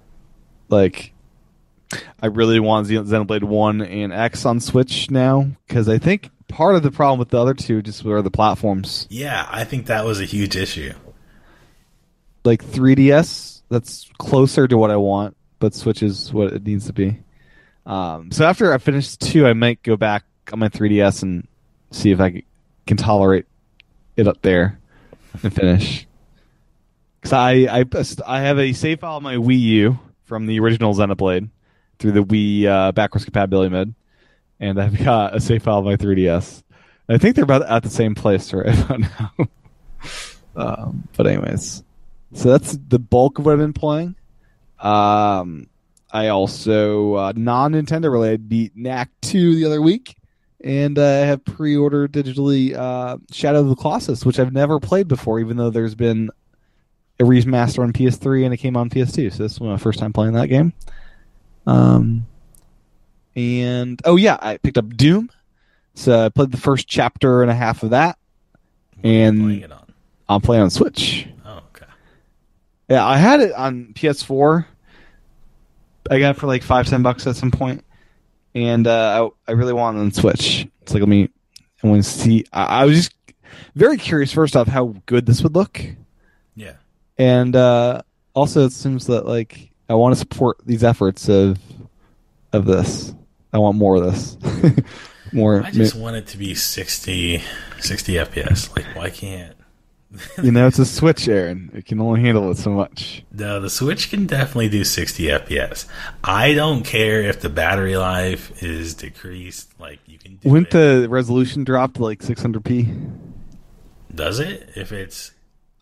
[0.68, 1.12] like
[2.22, 6.74] I really want Xen- Xenoblade One and X on Switch now because I think part
[6.76, 9.06] of the problem with the other two just were the platforms.
[9.10, 10.92] Yeah, I think that was a huge issue.
[12.44, 16.92] Like 3DS, that's closer to what I want, but Switch is what it needs to
[16.92, 17.20] be.
[17.86, 21.46] Um, so after I finish two, I might go back on my 3DS and
[21.90, 22.42] see if I
[22.86, 23.46] can tolerate
[24.16, 24.78] it up there
[25.42, 26.06] and finish.
[27.20, 27.84] Because I, I
[28.26, 31.48] I have a save file on my Wii U from the original Xenoblade
[31.98, 33.94] through the Wii uh, backwards compatibility mode,
[34.58, 36.62] and I've got a save file on my 3DS.
[37.08, 39.48] I think they're about at the same place right about now.
[40.56, 41.82] um, but anyways,
[42.34, 44.16] so that's the bulk of what I've been playing.
[44.80, 45.68] Um,
[46.12, 50.16] I also uh, non Nintendo related beat Knack two the other week,
[50.62, 54.78] and uh, I have pre ordered digitally uh, Shadow of the Colossus, which I've never
[54.78, 56.30] played before, even though there's been
[57.20, 59.32] a remaster on PS3 and it came on PS2.
[59.32, 60.72] So this is my first time playing that game.
[61.66, 62.26] Um,
[63.36, 65.30] and oh yeah, I picked up Doom.
[65.94, 68.18] So I played the first chapter and a half of that.
[69.00, 69.78] What are you And- playing it on.
[70.28, 71.26] I'm playing on Switch.
[71.44, 71.84] Oh, okay.
[72.88, 74.64] Yeah, I had it on PS4.
[76.10, 77.84] I got it for like five, ten bucks at some point,
[78.54, 80.66] and uh, I, I really want it on Switch.
[80.82, 81.28] It's like let me,
[81.82, 82.44] I want to see.
[82.52, 83.14] I, I was just
[83.74, 84.32] very curious.
[84.32, 85.80] First off, how good this would look,
[86.56, 86.74] Yeah.
[87.18, 88.02] and uh,
[88.34, 91.58] also it seems that like I want to support these efforts of
[92.52, 93.14] of this.
[93.52, 94.36] I want more of this.
[95.32, 97.42] more, I just want it to be 60,
[97.80, 98.74] 60 FPS.
[98.74, 99.54] Like, why can't?
[100.42, 101.70] You know, it's a Switch, Aaron.
[101.74, 103.24] It can only handle it so much.
[103.32, 105.86] No, the Switch can definitely do 60 FPS.
[106.22, 109.72] I don't care if the battery life is decreased.
[109.78, 111.02] Like, you can do Wouldn't it.
[111.02, 113.10] the resolution drop to like 600p?
[114.14, 114.70] Does it?
[114.76, 115.32] If it's.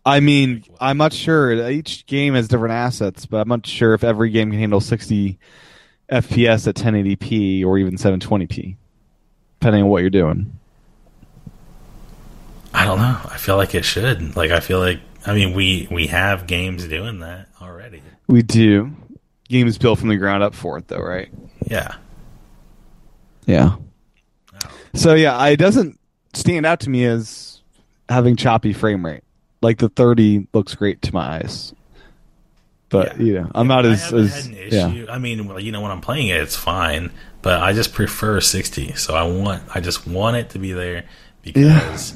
[0.05, 1.69] I mean, I'm not sure.
[1.69, 5.37] Each game has different assets, but I'm not sure if every game can handle 60
[6.11, 8.77] FPS at 1080p or even 720p,
[9.59, 10.57] depending on what you're doing.
[12.73, 13.19] I don't know.
[13.25, 14.35] I feel like it should.
[14.35, 14.99] Like, I feel like.
[15.25, 18.01] I mean, we, we have games doing that already.
[18.27, 18.91] We do.
[19.49, 21.29] Games is built from the ground up for it, though, right?
[21.67, 21.93] Yeah.
[23.45, 23.75] Yeah.
[24.63, 24.69] Oh.
[24.95, 25.99] So yeah, it doesn't
[26.33, 27.61] stand out to me as
[28.09, 29.23] having choppy frame rate.
[29.61, 31.71] Like the 30 looks great to my eyes,
[32.89, 33.23] but Yeah.
[33.23, 35.05] you know, I'm not I as, as had an yeah.
[35.13, 37.11] I mean, well, you know, when I'm playing it, it's fine,
[37.43, 38.93] but I just prefer 60.
[38.93, 41.03] So I want, I just want it to be there
[41.43, 42.15] because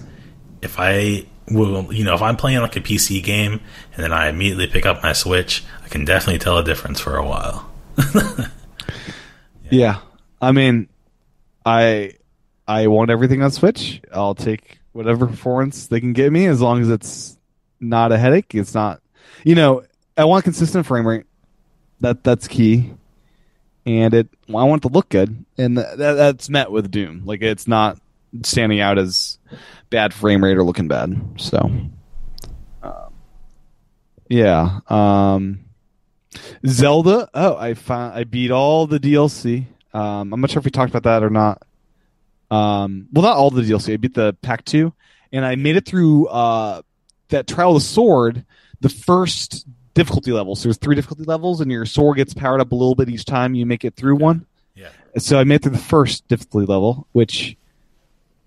[0.65, 3.61] if I will, you know, if I'm playing like a PC game
[3.93, 7.15] and then I immediately pick up my Switch, I can definitely tell a difference for
[7.15, 7.71] a while.
[9.69, 9.99] Yeah,
[10.41, 10.89] I mean,
[11.65, 12.13] I
[12.67, 14.01] I want everything on Switch.
[14.11, 17.37] I'll take whatever performance they can give me as long as it's
[17.79, 18.53] not a headache.
[18.53, 19.01] It's not,
[19.43, 19.83] you know,
[20.17, 21.25] I want consistent frame rate.
[22.01, 22.93] That that's key,
[23.85, 27.23] and it I want it to look good, and that, that's met with Doom.
[27.25, 27.97] Like it's not
[28.43, 29.37] standing out as
[29.89, 31.15] bad frame rate or looking bad.
[31.37, 31.71] So,
[32.83, 33.13] um,
[34.29, 34.79] yeah.
[34.87, 35.65] Um,
[36.65, 37.29] Zelda.
[37.33, 39.65] Oh, I found I beat all the DLC.
[39.93, 41.63] Um, I'm not sure if we talked about that or not.
[42.51, 43.93] Um, well, not all the DLC.
[43.93, 44.93] I beat the pack two,
[45.31, 46.81] and I made it through uh,
[47.29, 48.45] that Trial of the Sword
[48.81, 50.55] the first difficulty level.
[50.55, 53.25] So there's three difficulty levels, and your sword gets powered up a little bit each
[53.25, 54.45] time you make it through one.
[54.75, 54.89] Yeah.
[55.17, 57.57] So I made it through the first difficulty level, which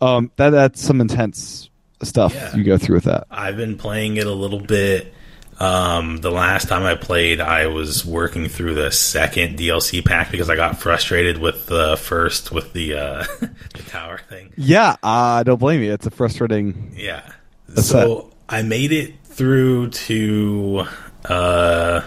[0.00, 1.70] um, that that's some intense
[2.02, 2.54] stuff Yeah.
[2.56, 3.26] you go through with that.
[3.30, 5.12] I've been playing it a little bit.
[5.60, 10.48] Um, the last time I played, I was working through the second DLC pack because
[10.48, 14.52] I got frustrated with the first with the uh, the tower thing.
[14.56, 15.92] Yeah, I don't blame you.
[15.92, 16.92] It's a frustrating.
[16.96, 17.28] Yeah.
[17.74, 20.84] So I made it through to
[21.24, 22.02] uh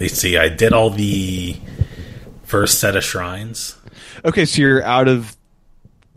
[0.00, 1.56] let's see, I did all the
[2.42, 3.76] first set of shrines.
[4.24, 5.36] Okay, so you're out of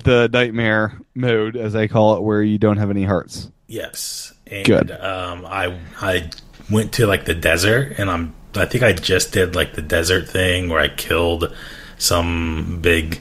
[0.03, 3.49] the nightmare mode, as I call it, where you don't have any hearts.
[3.67, 4.33] Yes.
[4.47, 4.91] And Good.
[4.91, 6.29] um I I
[6.69, 10.29] went to like the desert and I'm I think I just did like the desert
[10.29, 11.55] thing where I killed
[11.97, 13.19] some big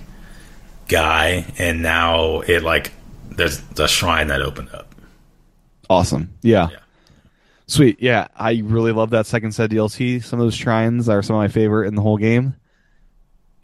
[0.88, 2.92] guy and now it like
[3.30, 4.94] there's a shrine that opened up.
[5.88, 6.34] Awesome.
[6.42, 6.68] Yeah.
[6.70, 6.76] Yeah.
[7.66, 8.02] Sweet.
[8.02, 10.22] Yeah, I really love that second set DLC.
[10.22, 12.54] Some of those shrines are some of my favorite in the whole game,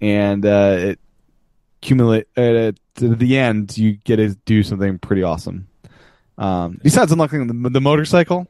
[0.01, 1.01] and uh, it
[1.83, 3.77] accumulate uh, to the end.
[3.79, 5.69] You get to do something pretty awesome.
[6.37, 8.47] Um, besides unlocking the, the motorcycle,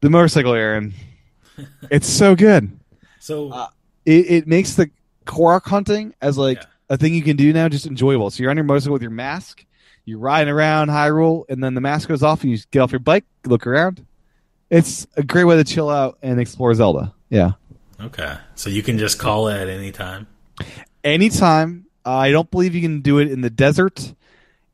[0.00, 0.94] the motorcycle, Aaron,
[1.90, 2.78] it's so good.
[3.20, 3.68] So Uh,
[4.04, 4.90] It, it makes the
[5.26, 6.64] Korok hunting as like Yeah.
[6.90, 8.30] a thing you can do now just enjoyable.
[8.30, 9.64] So you're on your motorcycle with your mask,
[10.04, 12.98] you're riding around Hyrule, and then the mask goes off, and you get off your
[12.98, 14.04] bike, look around.
[14.70, 17.14] It's a great way to chill out and explore Zelda.
[17.30, 17.52] Yeah,
[18.00, 18.36] okay.
[18.56, 20.26] So you can just call it at any time.
[21.04, 21.83] anytime.
[22.06, 24.12] Uh, I don't believe you can do it in the desert,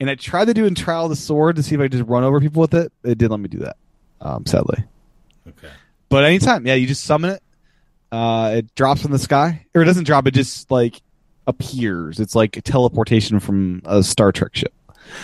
[0.01, 1.85] and I tried to do it in Trial of the Sword to see if I
[1.85, 2.93] could just run over people with it.
[3.05, 3.77] It didn't let me do that,
[4.21, 4.85] um, sadly.
[5.49, 5.73] Okay.
[6.09, 7.43] But anytime, yeah, you just summon it.
[8.11, 10.27] Uh, it drops from the sky, or it doesn't drop.
[10.27, 11.01] It just like
[11.47, 12.19] appears.
[12.19, 14.75] It's like teleportation from a Star Trek ship.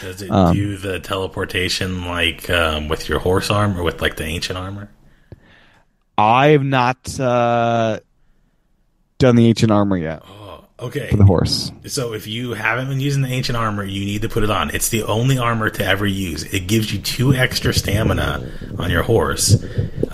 [0.00, 4.16] Does it Um, do the teleportation like um, with your horse arm or with like
[4.16, 4.90] the ancient armor?
[6.18, 8.00] I have not uh,
[9.18, 10.35] done the ancient armor yet Oh,
[10.78, 11.08] okay.
[11.10, 11.72] for the horse.
[11.86, 14.70] So if you haven't been using the ancient armor, you need to put it on.
[14.70, 16.44] It's the only armor to ever use.
[16.44, 19.62] It gives you two extra stamina on your horse.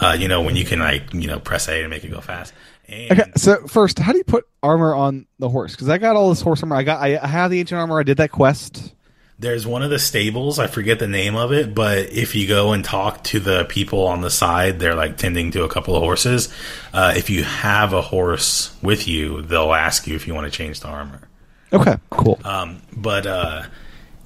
[0.00, 2.20] Uh, you know when you can like you know press A to make it go
[2.20, 2.52] fast.
[2.88, 5.72] And Okay, so first, how do you put armor on the horse?
[5.72, 6.76] Because I got all this horse armor.
[6.76, 7.98] I got, I, I have the ancient armor.
[7.98, 8.94] I did that quest.
[9.42, 12.72] There's one of the stables, I forget the name of it, but if you go
[12.72, 16.02] and talk to the people on the side, they're like tending to a couple of
[16.02, 16.48] horses.
[16.94, 20.50] Uh, if you have a horse with you, they'll ask you if you want to
[20.56, 21.28] change the armor.
[21.72, 22.38] Okay, cool.
[22.44, 23.64] Um, but uh,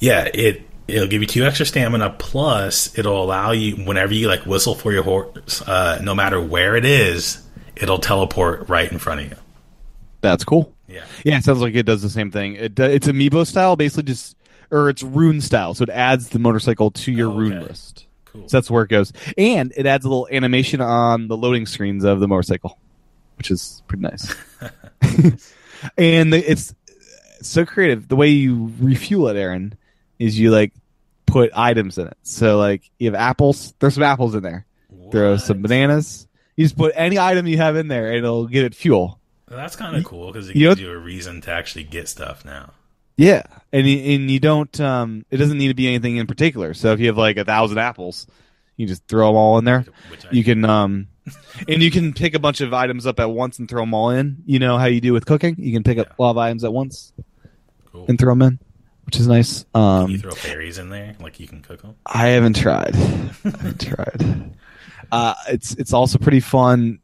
[0.00, 2.10] yeah, it it'll give you two extra stamina.
[2.18, 6.76] Plus, it'll allow you whenever you like whistle for your horse, uh, no matter where
[6.76, 7.42] it is,
[7.74, 9.36] it'll teleport right in front of you.
[10.20, 10.74] That's cool.
[10.88, 11.04] Yeah.
[11.24, 12.56] Yeah, it sounds like it does the same thing.
[12.56, 14.36] It it's amiibo style, basically just,
[14.70, 15.74] or it's rune style.
[15.74, 18.06] So it adds the motorcycle to your Oh, rune list.
[18.26, 18.48] Cool.
[18.48, 22.04] So that's where it goes, and it adds a little animation on the loading screens
[22.04, 22.78] of the motorcycle,
[23.38, 24.34] which is pretty nice.
[25.98, 26.74] and the, it's
[27.42, 28.08] so creative.
[28.08, 29.76] The way you refuel it, Aaron,
[30.18, 30.72] is you like
[31.26, 32.16] put items in it.
[32.22, 33.74] So like you have apples.
[33.78, 34.66] There's some apples in there.
[35.12, 36.26] Throw some bananas.
[36.56, 39.20] You just put any item you have in there, and it'll give it fuel.
[39.46, 42.08] That's kind of cool because it you gives know- you a reason to actually get
[42.08, 42.72] stuff now.
[43.16, 44.78] Yeah, and you, and you don't.
[44.80, 46.74] Um, it doesn't need to be anything in particular.
[46.74, 48.26] So if you have like a thousand apples,
[48.76, 49.86] you just throw them all in there.
[50.10, 51.08] Which You can um,
[51.66, 54.10] and you can pick a bunch of items up at once and throw them all
[54.10, 54.42] in.
[54.44, 55.56] You know how you do with cooking.
[55.58, 57.12] You can pick up a lot of items at once
[57.90, 58.04] cool.
[58.08, 58.58] and throw them in,
[59.06, 59.64] which is nice.
[59.74, 61.94] Can you Um, throw berries in there, like you can cook them.
[62.04, 62.94] I haven't tried.
[62.94, 62.98] I
[63.44, 64.52] haven't tried.
[65.12, 66.98] Uh, it's it's also pretty fun.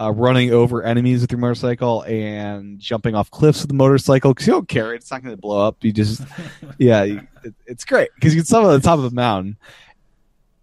[0.00, 4.46] Uh, running over enemies with your motorcycle and jumping off cliffs with the motorcycle because
[4.46, 5.82] you don't care; it's not going to blow up.
[5.82, 6.22] You just,
[6.78, 9.56] yeah, you, it, it's great because you can summon on the top of a mountain,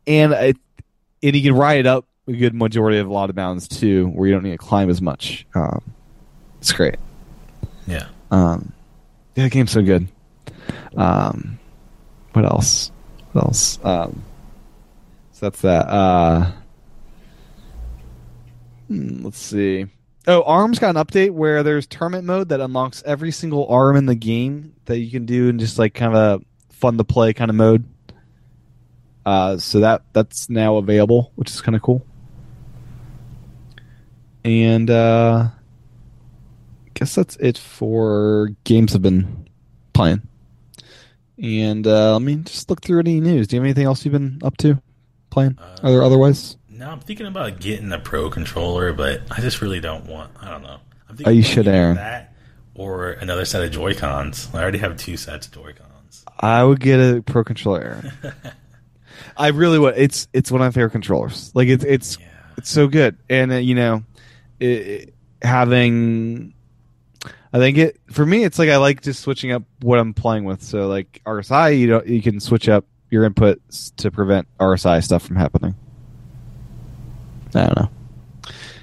[0.08, 0.58] and it,
[1.22, 4.28] and you can ride up a good majority of a lot of mountains too, where
[4.28, 5.46] you don't need to climb as much.
[5.54, 5.82] Um,
[6.62, 6.96] it's great.
[7.88, 8.08] Yeah.
[8.32, 8.74] Um,
[9.36, 10.08] yeah, the game's so good.
[10.96, 11.60] Um,
[12.34, 12.92] what else?
[13.34, 13.80] What else?
[13.84, 14.24] Um,
[15.34, 15.88] so that's that.
[15.88, 16.52] Uh,
[18.88, 19.88] hmm, let's see.
[20.28, 24.08] Oh, Arms got an update where there's tournament mode that unlocks every single arm in
[24.08, 27.34] the game that you can do in just like kind of a fun to play
[27.34, 27.84] kind of mode.
[29.26, 32.06] Uh, so that that's now available, which is kind of cool.
[34.44, 35.50] And uh,
[36.96, 39.48] guess that's it for games I've been
[39.94, 40.22] playing.
[41.42, 43.48] And uh, let me just look through any news.
[43.48, 44.82] Do you have anything else you've been up to
[45.30, 45.58] playing?
[45.60, 46.58] Uh, Other otherwise?
[46.78, 50.32] Now I'm thinking about getting a pro controller, but I just really don't want.
[50.42, 50.78] I don't know.
[51.10, 51.96] I'm thinking Oh, you should, Aaron.
[51.96, 52.34] That
[52.74, 54.50] or another set of Joy Cons.
[54.54, 56.26] I already have two sets of Joy Cons.
[56.40, 58.04] I would get a pro controller.
[59.38, 59.98] I really would.
[59.98, 61.52] It's it's one of my favorite controllers.
[61.56, 62.28] Like it's it's Yeah.
[62.58, 64.04] it's so good, and uh, you know,
[64.60, 66.54] it, it- having.
[67.54, 68.44] I think it for me.
[68.44, 70.62] It's like I like just switching up what I'm playing with.
[70.62, 75.24] So like RSI, you know, you can switch up your inputs to prevent RSI stuff
[75.26, 75.74] from happening.
[77.56, 77.90] I don't know.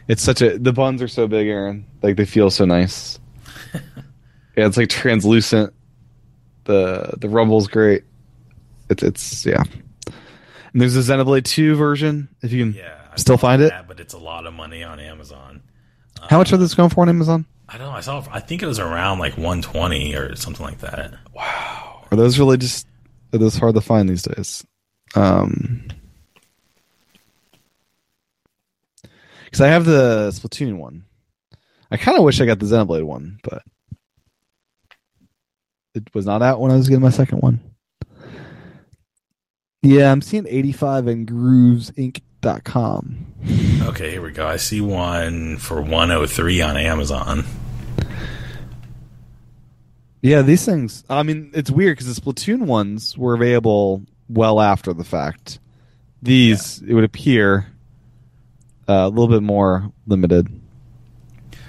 [0.08, 1.86] It's such a the buns are so big, Aaron.
[2.02, 3.18] Like they feel so nice.
[3.74, 5.72] yeah, it's like translucent.
[6.64, 8.04] The the rumble's great.
[8.90, 9.62] It's it's yeah.
[10.72, 13.70] And there's a Xenoblade 2 version if you can Yeah, I still saw find it.
[13.70, 15.62] that, but it's a lot of money on Amazon.
[16.30, 17.44] How much are this going for on Amazon?
[17.68, 17.92] I don't know.
[17.96, 18.24] I saw.
[18.30, 21.14] I think it was around like 120 or something like that.
[21.34, 22.06] Wow.
[22.10, 22.86] Are those really just
[23.32, 24.64] are those hard to find these days?
[25.14, 25.86] Um
[29.52, 31.04] because I have the Splatoon one.
[31.90, 33.62] I kind of wish I got the Xenoblade one, but
[35.94, 37.60] it was not out when I was getting my second one.
[39.82, 43.26] Yeah, I'm seeing 85 in groovesinc.com.
[43.88, 44.46] Okay, here we go.
[44.46, 47.44] I see one for 103 on Amazon.
[50.22, 51.04] Yeah, these things.
[51.10, 55.58] I mean, it's weird because the Splatoon ones were available well after the fact.
[56.22, 57.66] These, it would appear,
[58.88, 60.48] uh, a little bit more limited.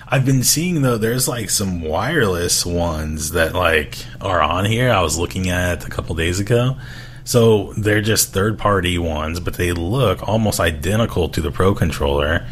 [0.08, 4.92] I've been seeing though there's like some wireless ones that like are on here.
[4.92, 6.78] I was looking at a couple days ago.
[7.24, 12.46] So they're just third party ones, but they look almost identical to the Pro controller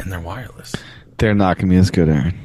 [0.00, 0.74] and they're wireless.
[1.18, 2.38] They're not going to be as good, Aaron.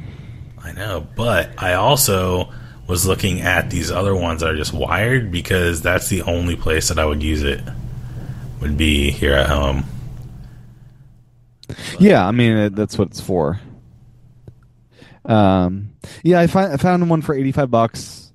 [0.62, 2.52] I know, but I also
[2.86, 6.90] was looking at these other ones that are just wired because that's the only place
[6.90, 7.62] that I would use it.
[8.62, 9.86] Would be here at home.
[12.00, 13.60] Yeah, I mean that's what it's for.
[15.26, 15.94] Um,
[16.24, 18.32] yeah, I, find, I found one for eighty five bucks.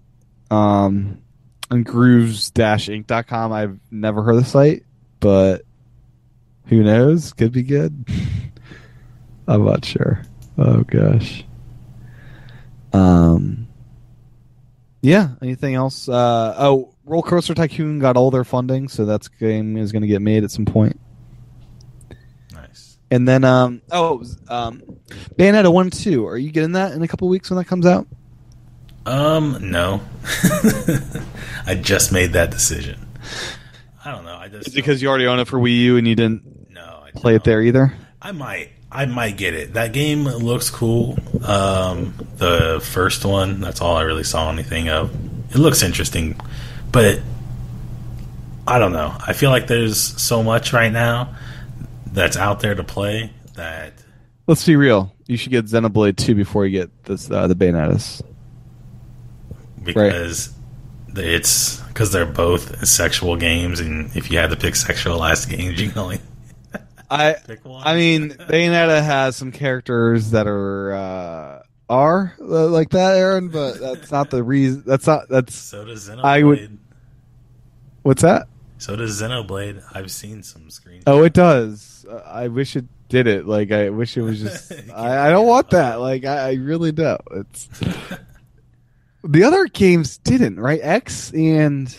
[0.50, 1.22] Um,
[1.70, 3.52] on grooves-inc.com.
[3.52, 4.84] I've never heard of the site,
[5.20, 5.62] but
[6.66, 7.32] who knows?
[7.32, 8.06] Could be good.
[9.48, 10.22] I'm not sure.
[10.58, 11.44] Oh gosh.
[12.92, 13.68] Um.
[15.00, 15.30] Yeah.
[15.40, 16.08] Anything else?
[16.08, 20.08] Uh, oh, Roller Coaster Tycoon got all their funding, so that game is going to
[20.08, 21.00] get made at some point.
[23.12, 23.16] Nice.
[23.18, 24.82] And then, um, oh, um,
[25.36, 26.26] Bayonetta one two.
[26.26, 28.06] Are you getting that in a couple weeks when that comes out?
[29.04, 30.00] Um, no.
[31.66, 33.06] I just made that decision.
[34.04, 34.36] I don't know.
[34.36, 36.70] I just Is it because you already own it for Wii U and you didn't
[36.70, 37.02] no.
[37.04, 37.92] I play it there either?
[38.20, 38.70] I might.
[38.90, 39.74] I might get it.
[39.74, 41.18] That game looks cool.
[41.44, 43.60] Um, the first one.
[43.60, 45.14] That's all I really saw anything of.
[45.50, 46.40] It looks interesting,
[46.90, 47.20] but
[48.66, 49.14] I don't know.
[49.18, 51.34] I feel like there's so much right now
[52.12, 53.92] that's out there to play that
[54.46, 55.14] Let's be real.
[55.28, 58.22] You should get Xenoblade two before you get this uh, the Bayonettas.
[59.82, 60.52] because
[61.14, 65.90] it's because they're both sexual games, and if you had to pick sexualized games, you
[65.90, 66.20] can only
[67.10, 67.82] I pick one.
[67.86, 74.10] I mean, Bayonetta has some characters that are uh, are like that, Aaron, but that's
[74.10, 74.82] not the reason.
[74.86, 76.24] That's not that's so does Xenoblade.
[76.24, 76.78] I would-
[78.02, 78.48] what's that?
[78.78, 79.82] So does Xenoblade.
[79.94, 81.04] I've seen some screens.
[81.06, 81.90] Oh, it does.
[82.08, 83.46] Uh, I wish it did it.
[83.46, 84.72] Like I wish it was just.
[84.94, 85.96] I, I don't want that.
[86.00, 87.20] Like I, I really don't.
[87.32, 87.68] It's
[89.24, 90.80] the other games didn't right.
[90.82, 91.94] X and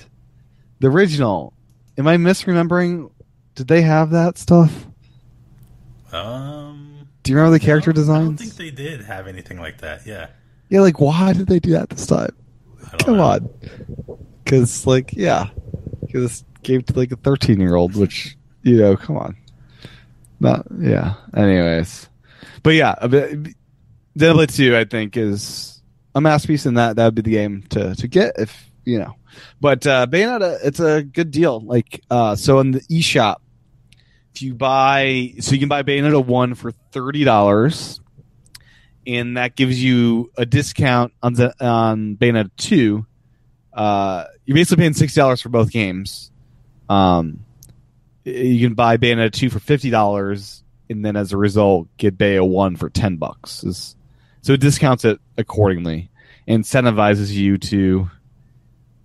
[0.79, 1.53] the original.
[1.97, 3.11] Am I misremembering?
[3.55, 4.87] Did they have that stuff?
[6.11, 9.79] Um, Do you remember the character don't- I don't think they did have anything like
[9.81, 10.05] that.
[10.05, 10.27] Yeah.
[10.69, 12.35] yeah, like why did they do that this time?
[12.99, 13.23] Come know.
[13.23, 13.49] on,
[14.43, 15.49] because like yeah,
[16.05, 19.35] because gave to like a thirteen year old, which you know, come on,
[20.43, 21.15] not yeah.
[21.35, 22.09] Anyways,
[22.61, 25.81] but yeah, Xenoblade Two, I think, is
[26.13, 29.15] a masterpiece, and that that would be the game to to get if you know.
[29.59, 31.59] But uh, Bayonetta, it's a good deal.
[31.59, 33.37] Like uh, so in the eShop,
[34.35, 37.99] if you buy, so you can buy Bayonetta one for thirty dollars
[39.05, 43.05] and that gives you a discount on the, on Bayonetta two.
[43.73, 46.31] Uh, you're basically paying sixty dollars for both games.
[46.89, 47.42] Um,
[48.23, 52.43] you can buy Bayonetta two for fifty dollars, and then as a result, get Bayo
[52.45, 53.63] one for ten bucks.
[54.41, 56.09] So it discounts it accordingly,
[56.47, 58.09] incentivizes you to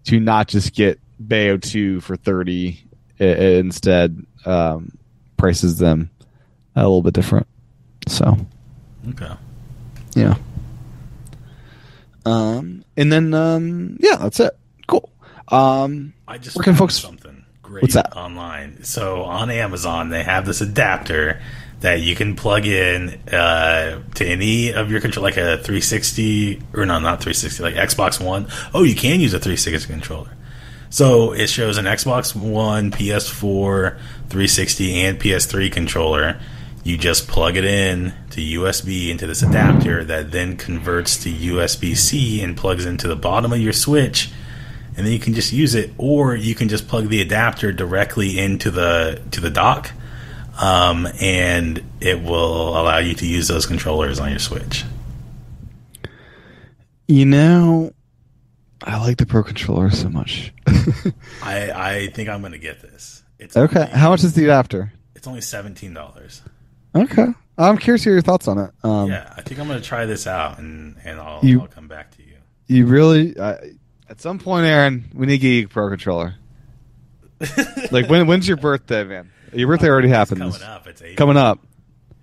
[0.04, 2.84] to not just get Bayo two for thirty.
[3.20, 4.92] i- i- instead, um,
[5.36, 6.08] prices them
[6.76, 7.46] a little bit different.
[8.06, 8.36] So.
[9.08, 9.32] Okay.
[10.14, 10.36] Yeah.
[12.24, 14.56] Um, and then um, yeah, that's it.
[14.86, 15.10] Cool.
[15.48, 17.38] Um, I just Where can folks- something
[17.68, 18.16] great What's that?
[18.16, 18.82] online.
[18.84, 21.40] So on Amazon, they have this adapter
[21.80, 26.86] that you can plug in uh, to any of your control, like a 360 or
[26.86, 28.48] no, not 360, like Xbox One.
[28.74, 30.30] Oh, you can use a 360 controller.
[30.90, 33.90] So it shows an Xbox One, PS4,
[34.28, 36.40] 360, and PS3 controller.
[36.82, 41.96] You just plug it in to USB into this adapter that then converts to USB
[41.96, 44.30] C and plugs into the bottom of your Switch,
[44.99, 48.38] and then you can just use it, or you can just plug the adapter directly
[48.38, 49.92] into the to the dock,
[50.61, 54.84] um, and it will allow you to use those controllers on your Switch.
[57.07, 57.92] You know,
[58.82, 60.53] I like the Pro controller so much.
[61.42, 63.22] I I think I'm gonna get this.
[63.38, 63.80] It's okay.
[63.82, 64.92] only- How much is the adapter?
[65.14, 66.42] It's only seventeen dollars.
[66.94, 67.26] Okay.
[67.57, 68.70] I'm curious to hear your thoughts on it.
[68.84, 71.88] Um, yeah, I think I'm gonna try this out, and and I'll, You- I'll come
[71.88, 72.34] back to you.
[72.66, 73.34] You really,
[74.09, 76.34] at some point, Aaron, we need to get you a Pro controller.
[77.90, 78.26] like, when?
[78.26, 79.30] When's your birthday, man?
[79.52, 80.59] Your birthday already It's happens.
[80.59, 80.86] coming up.
[80.86, 81.16] It's April.
[81.16, 81.59] Coming up.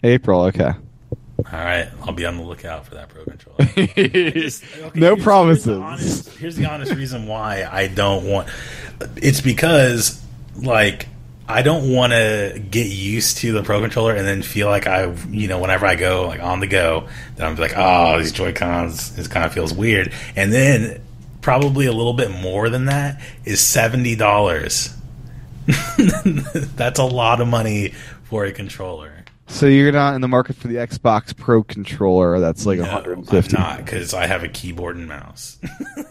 [0.03, 0.41] April.
[0.45, 0.71] Okay.
[0.71, 3.65] All right, I'll be on the lookout for that pro controller.
[4.31, 5.65] Just- okay, no here's- promises.
[5.67, 8.47] Here's the, honest, here's the honest reason why I don't want.
[9.17, 10.21] It's because
[10.55, 11.07] like
[11.47, 15.11] I don't want to get used to the pro controller and then feel like I,
[15.29, 18.53] you know, whenever I go like on the go, that I'm like, oh, these Joy
[18.53, 20.13] Cons, it kind of feels weird.
[20.35, 21.01] And then
[21.45, 24.91] probably a little bit more than that is seventy dollars.
[26.75, 27.89] That's a lot of money
[28.23, 29.23] for a controller.
[29.45, 32.39] So you're not in the market for the Xbox Pro controller?
[32.39, 33.55] That's like No, 150.
[33.55, 35.59] I'm not because I have a keyboard and mouse,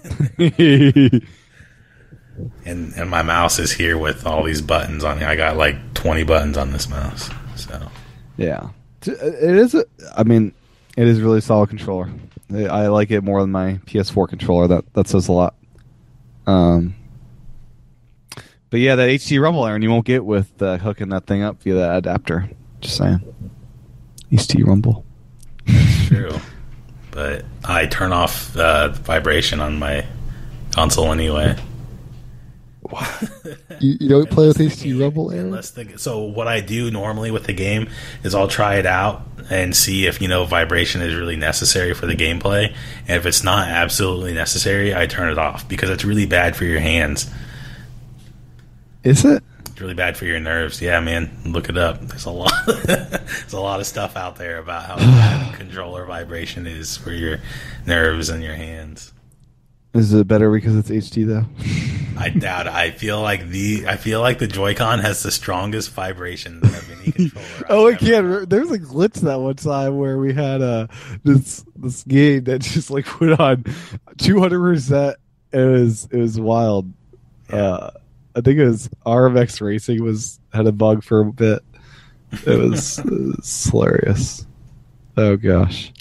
[0.38, 1.22] and
[2.64, 5.24] and my mouse is here with all these buttons on it.
[5.24, 7.28] I got like 20 buttons on this mouse.
[7.56, 7.90] So
[8.36, 8.68] yeah,
[9.08, 9.74] uh, it is.
[9.74, 9.84] A,
[10.16, 10.52] I mean,
[10.96, 12.08] it is really solid controller.
[12.52, 14.66] I I like it more than my PS4 controller.
[14.68, 15.54] That that says a lot.
[16.46, 16.94] Um,
[18.70, 21.62] but yeah, that HD Rumble, Aaron, you won't get with uh, hooking that thing up
[21.62, 22.50] via that adapter.
[22.80, 23.20] Just saying.
[24.32, 25.04] HD Rumble.
[26.06, 26.38] true,
[27.10, 30.04] but I turn off uh, the vibration on my
[30.72, 31.56] console anyway.
[33.80, 35.46] You, you don't play with HD Rumble, Aaron?
[35.46, 37.88] unless the- so what I do normally with the game
[38.22, 42.06] is I'll try it out and see if you know vibration is really necessary for
[42.06, 42.72] the gameplay,
[43.08, 46.64] and if it's not absolutely necessary, I turn it off because it's really bad for
[46.64, 47.28] your hands.
[49.02, 49.42] Is it?
[49.66, 50.80] It's really bad for your nerves.
[50.80, 52.00] Yeah, man, look it up.
[52.00, 52.52] There's a lot.
[52.84, 57.40] there's a lot of stuff out there about how bad controller vibration is for your
[57.86, 59.12] nerves and your hands.
[59.94, 61.46] Is it better because it's HD though?
[62.20, 62.66] I doubt.
[62.66, 62.72] it.
[62.72, 67.12] I feel like the I feel like the Joy-Con has the strongest vibration of any
[67.12, 67.46] controller.
[67.68, 68.48] Oh, I can't.
[68.48, 70.88] There was a glitch that one time where we had uh,
[71.22, 73.64] this this game that just like put on
[74.18, 75.16] two hundred percent.
[75.52, 76.92] It was it was wild.
[77.50, 77.90] Uh,
[78.34, 81.62] I think it was RMX Racing was had a bug for a bit.
[82.46, 84.44] It was, it was hilarious.
[85.16, 85.92] Oh gosh.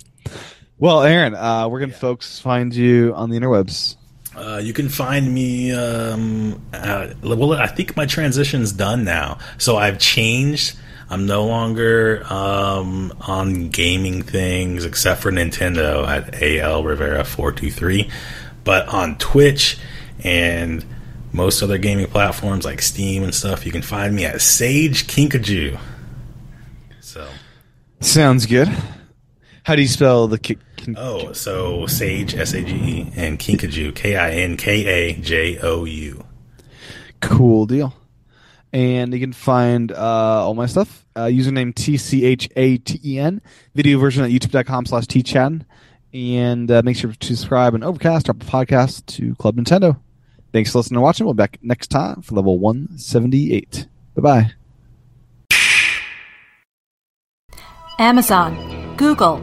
[0.84, 3.96] Well, Aaron, uh, where can folks find you on the interwebs?
[4.36, 5.72] Uh, you can find me.
[5.72, 10.76] Um, uh, well, I think my transition's done now, so I've changed.
[11.10, 17.72] I'm no longer um, on gaming things except for Nintendo at AL Rivera four two
[17.72, 18.10] three,
[18.66, 19.78] but on Twitch
[20.22, 20.84] and
[21.32, 25.80] most other gaming platforms like Steam and stuff, you can find me at Sage Kinkajou.
[27.00, 27.26] So,
[28.02, 28.68] Sounds good.
[29.64, 33.40] How do you spell the ki- kin- oh, so Sage S A G E and
[33.40, 36.26] Kinkajou K I N K A J O U.
[37.22, 37.94] Cool deal.
[38.72, 41.06] And you can find uh, all my stuff.
[41.16, 43.42] Uh, username T C H A T E N.
[43.76, 45.66] Video version at youtube.com slash tchaten.
[46.14, 50.00] And uh, make sure to subscribe and Overcast, drop a podcast to Club Nintendo.
[50.52, 51.26] Thanks for listening and watching.
[51.26, 53.88] We'll be back next time for level 178.
[54.16, 54.52] Bye bye.
[58.00, 59.42] Amazon, Google,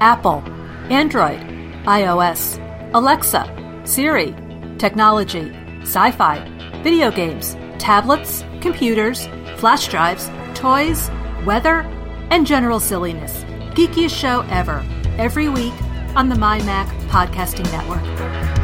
[0.00, 0.42] Apple,
[0.90, 1.38] Android,
[1.84, 2.58] iOS,
[2.94, 4.34] Alexa, Siri,
[4.78, 6.38] technology, sci fi,
[6.82, 9.26] video games, tablets, computers,
[9.58, 11.10] flash drives, toys,
[11.44, 11.80] weather,
[12.30, 13.44] and general silliness.
[13.74, 14.82] Geekiest show ever,
[15.18, 15.74] every week
[16.16, 18.57] on the MyMac Podcasting Network.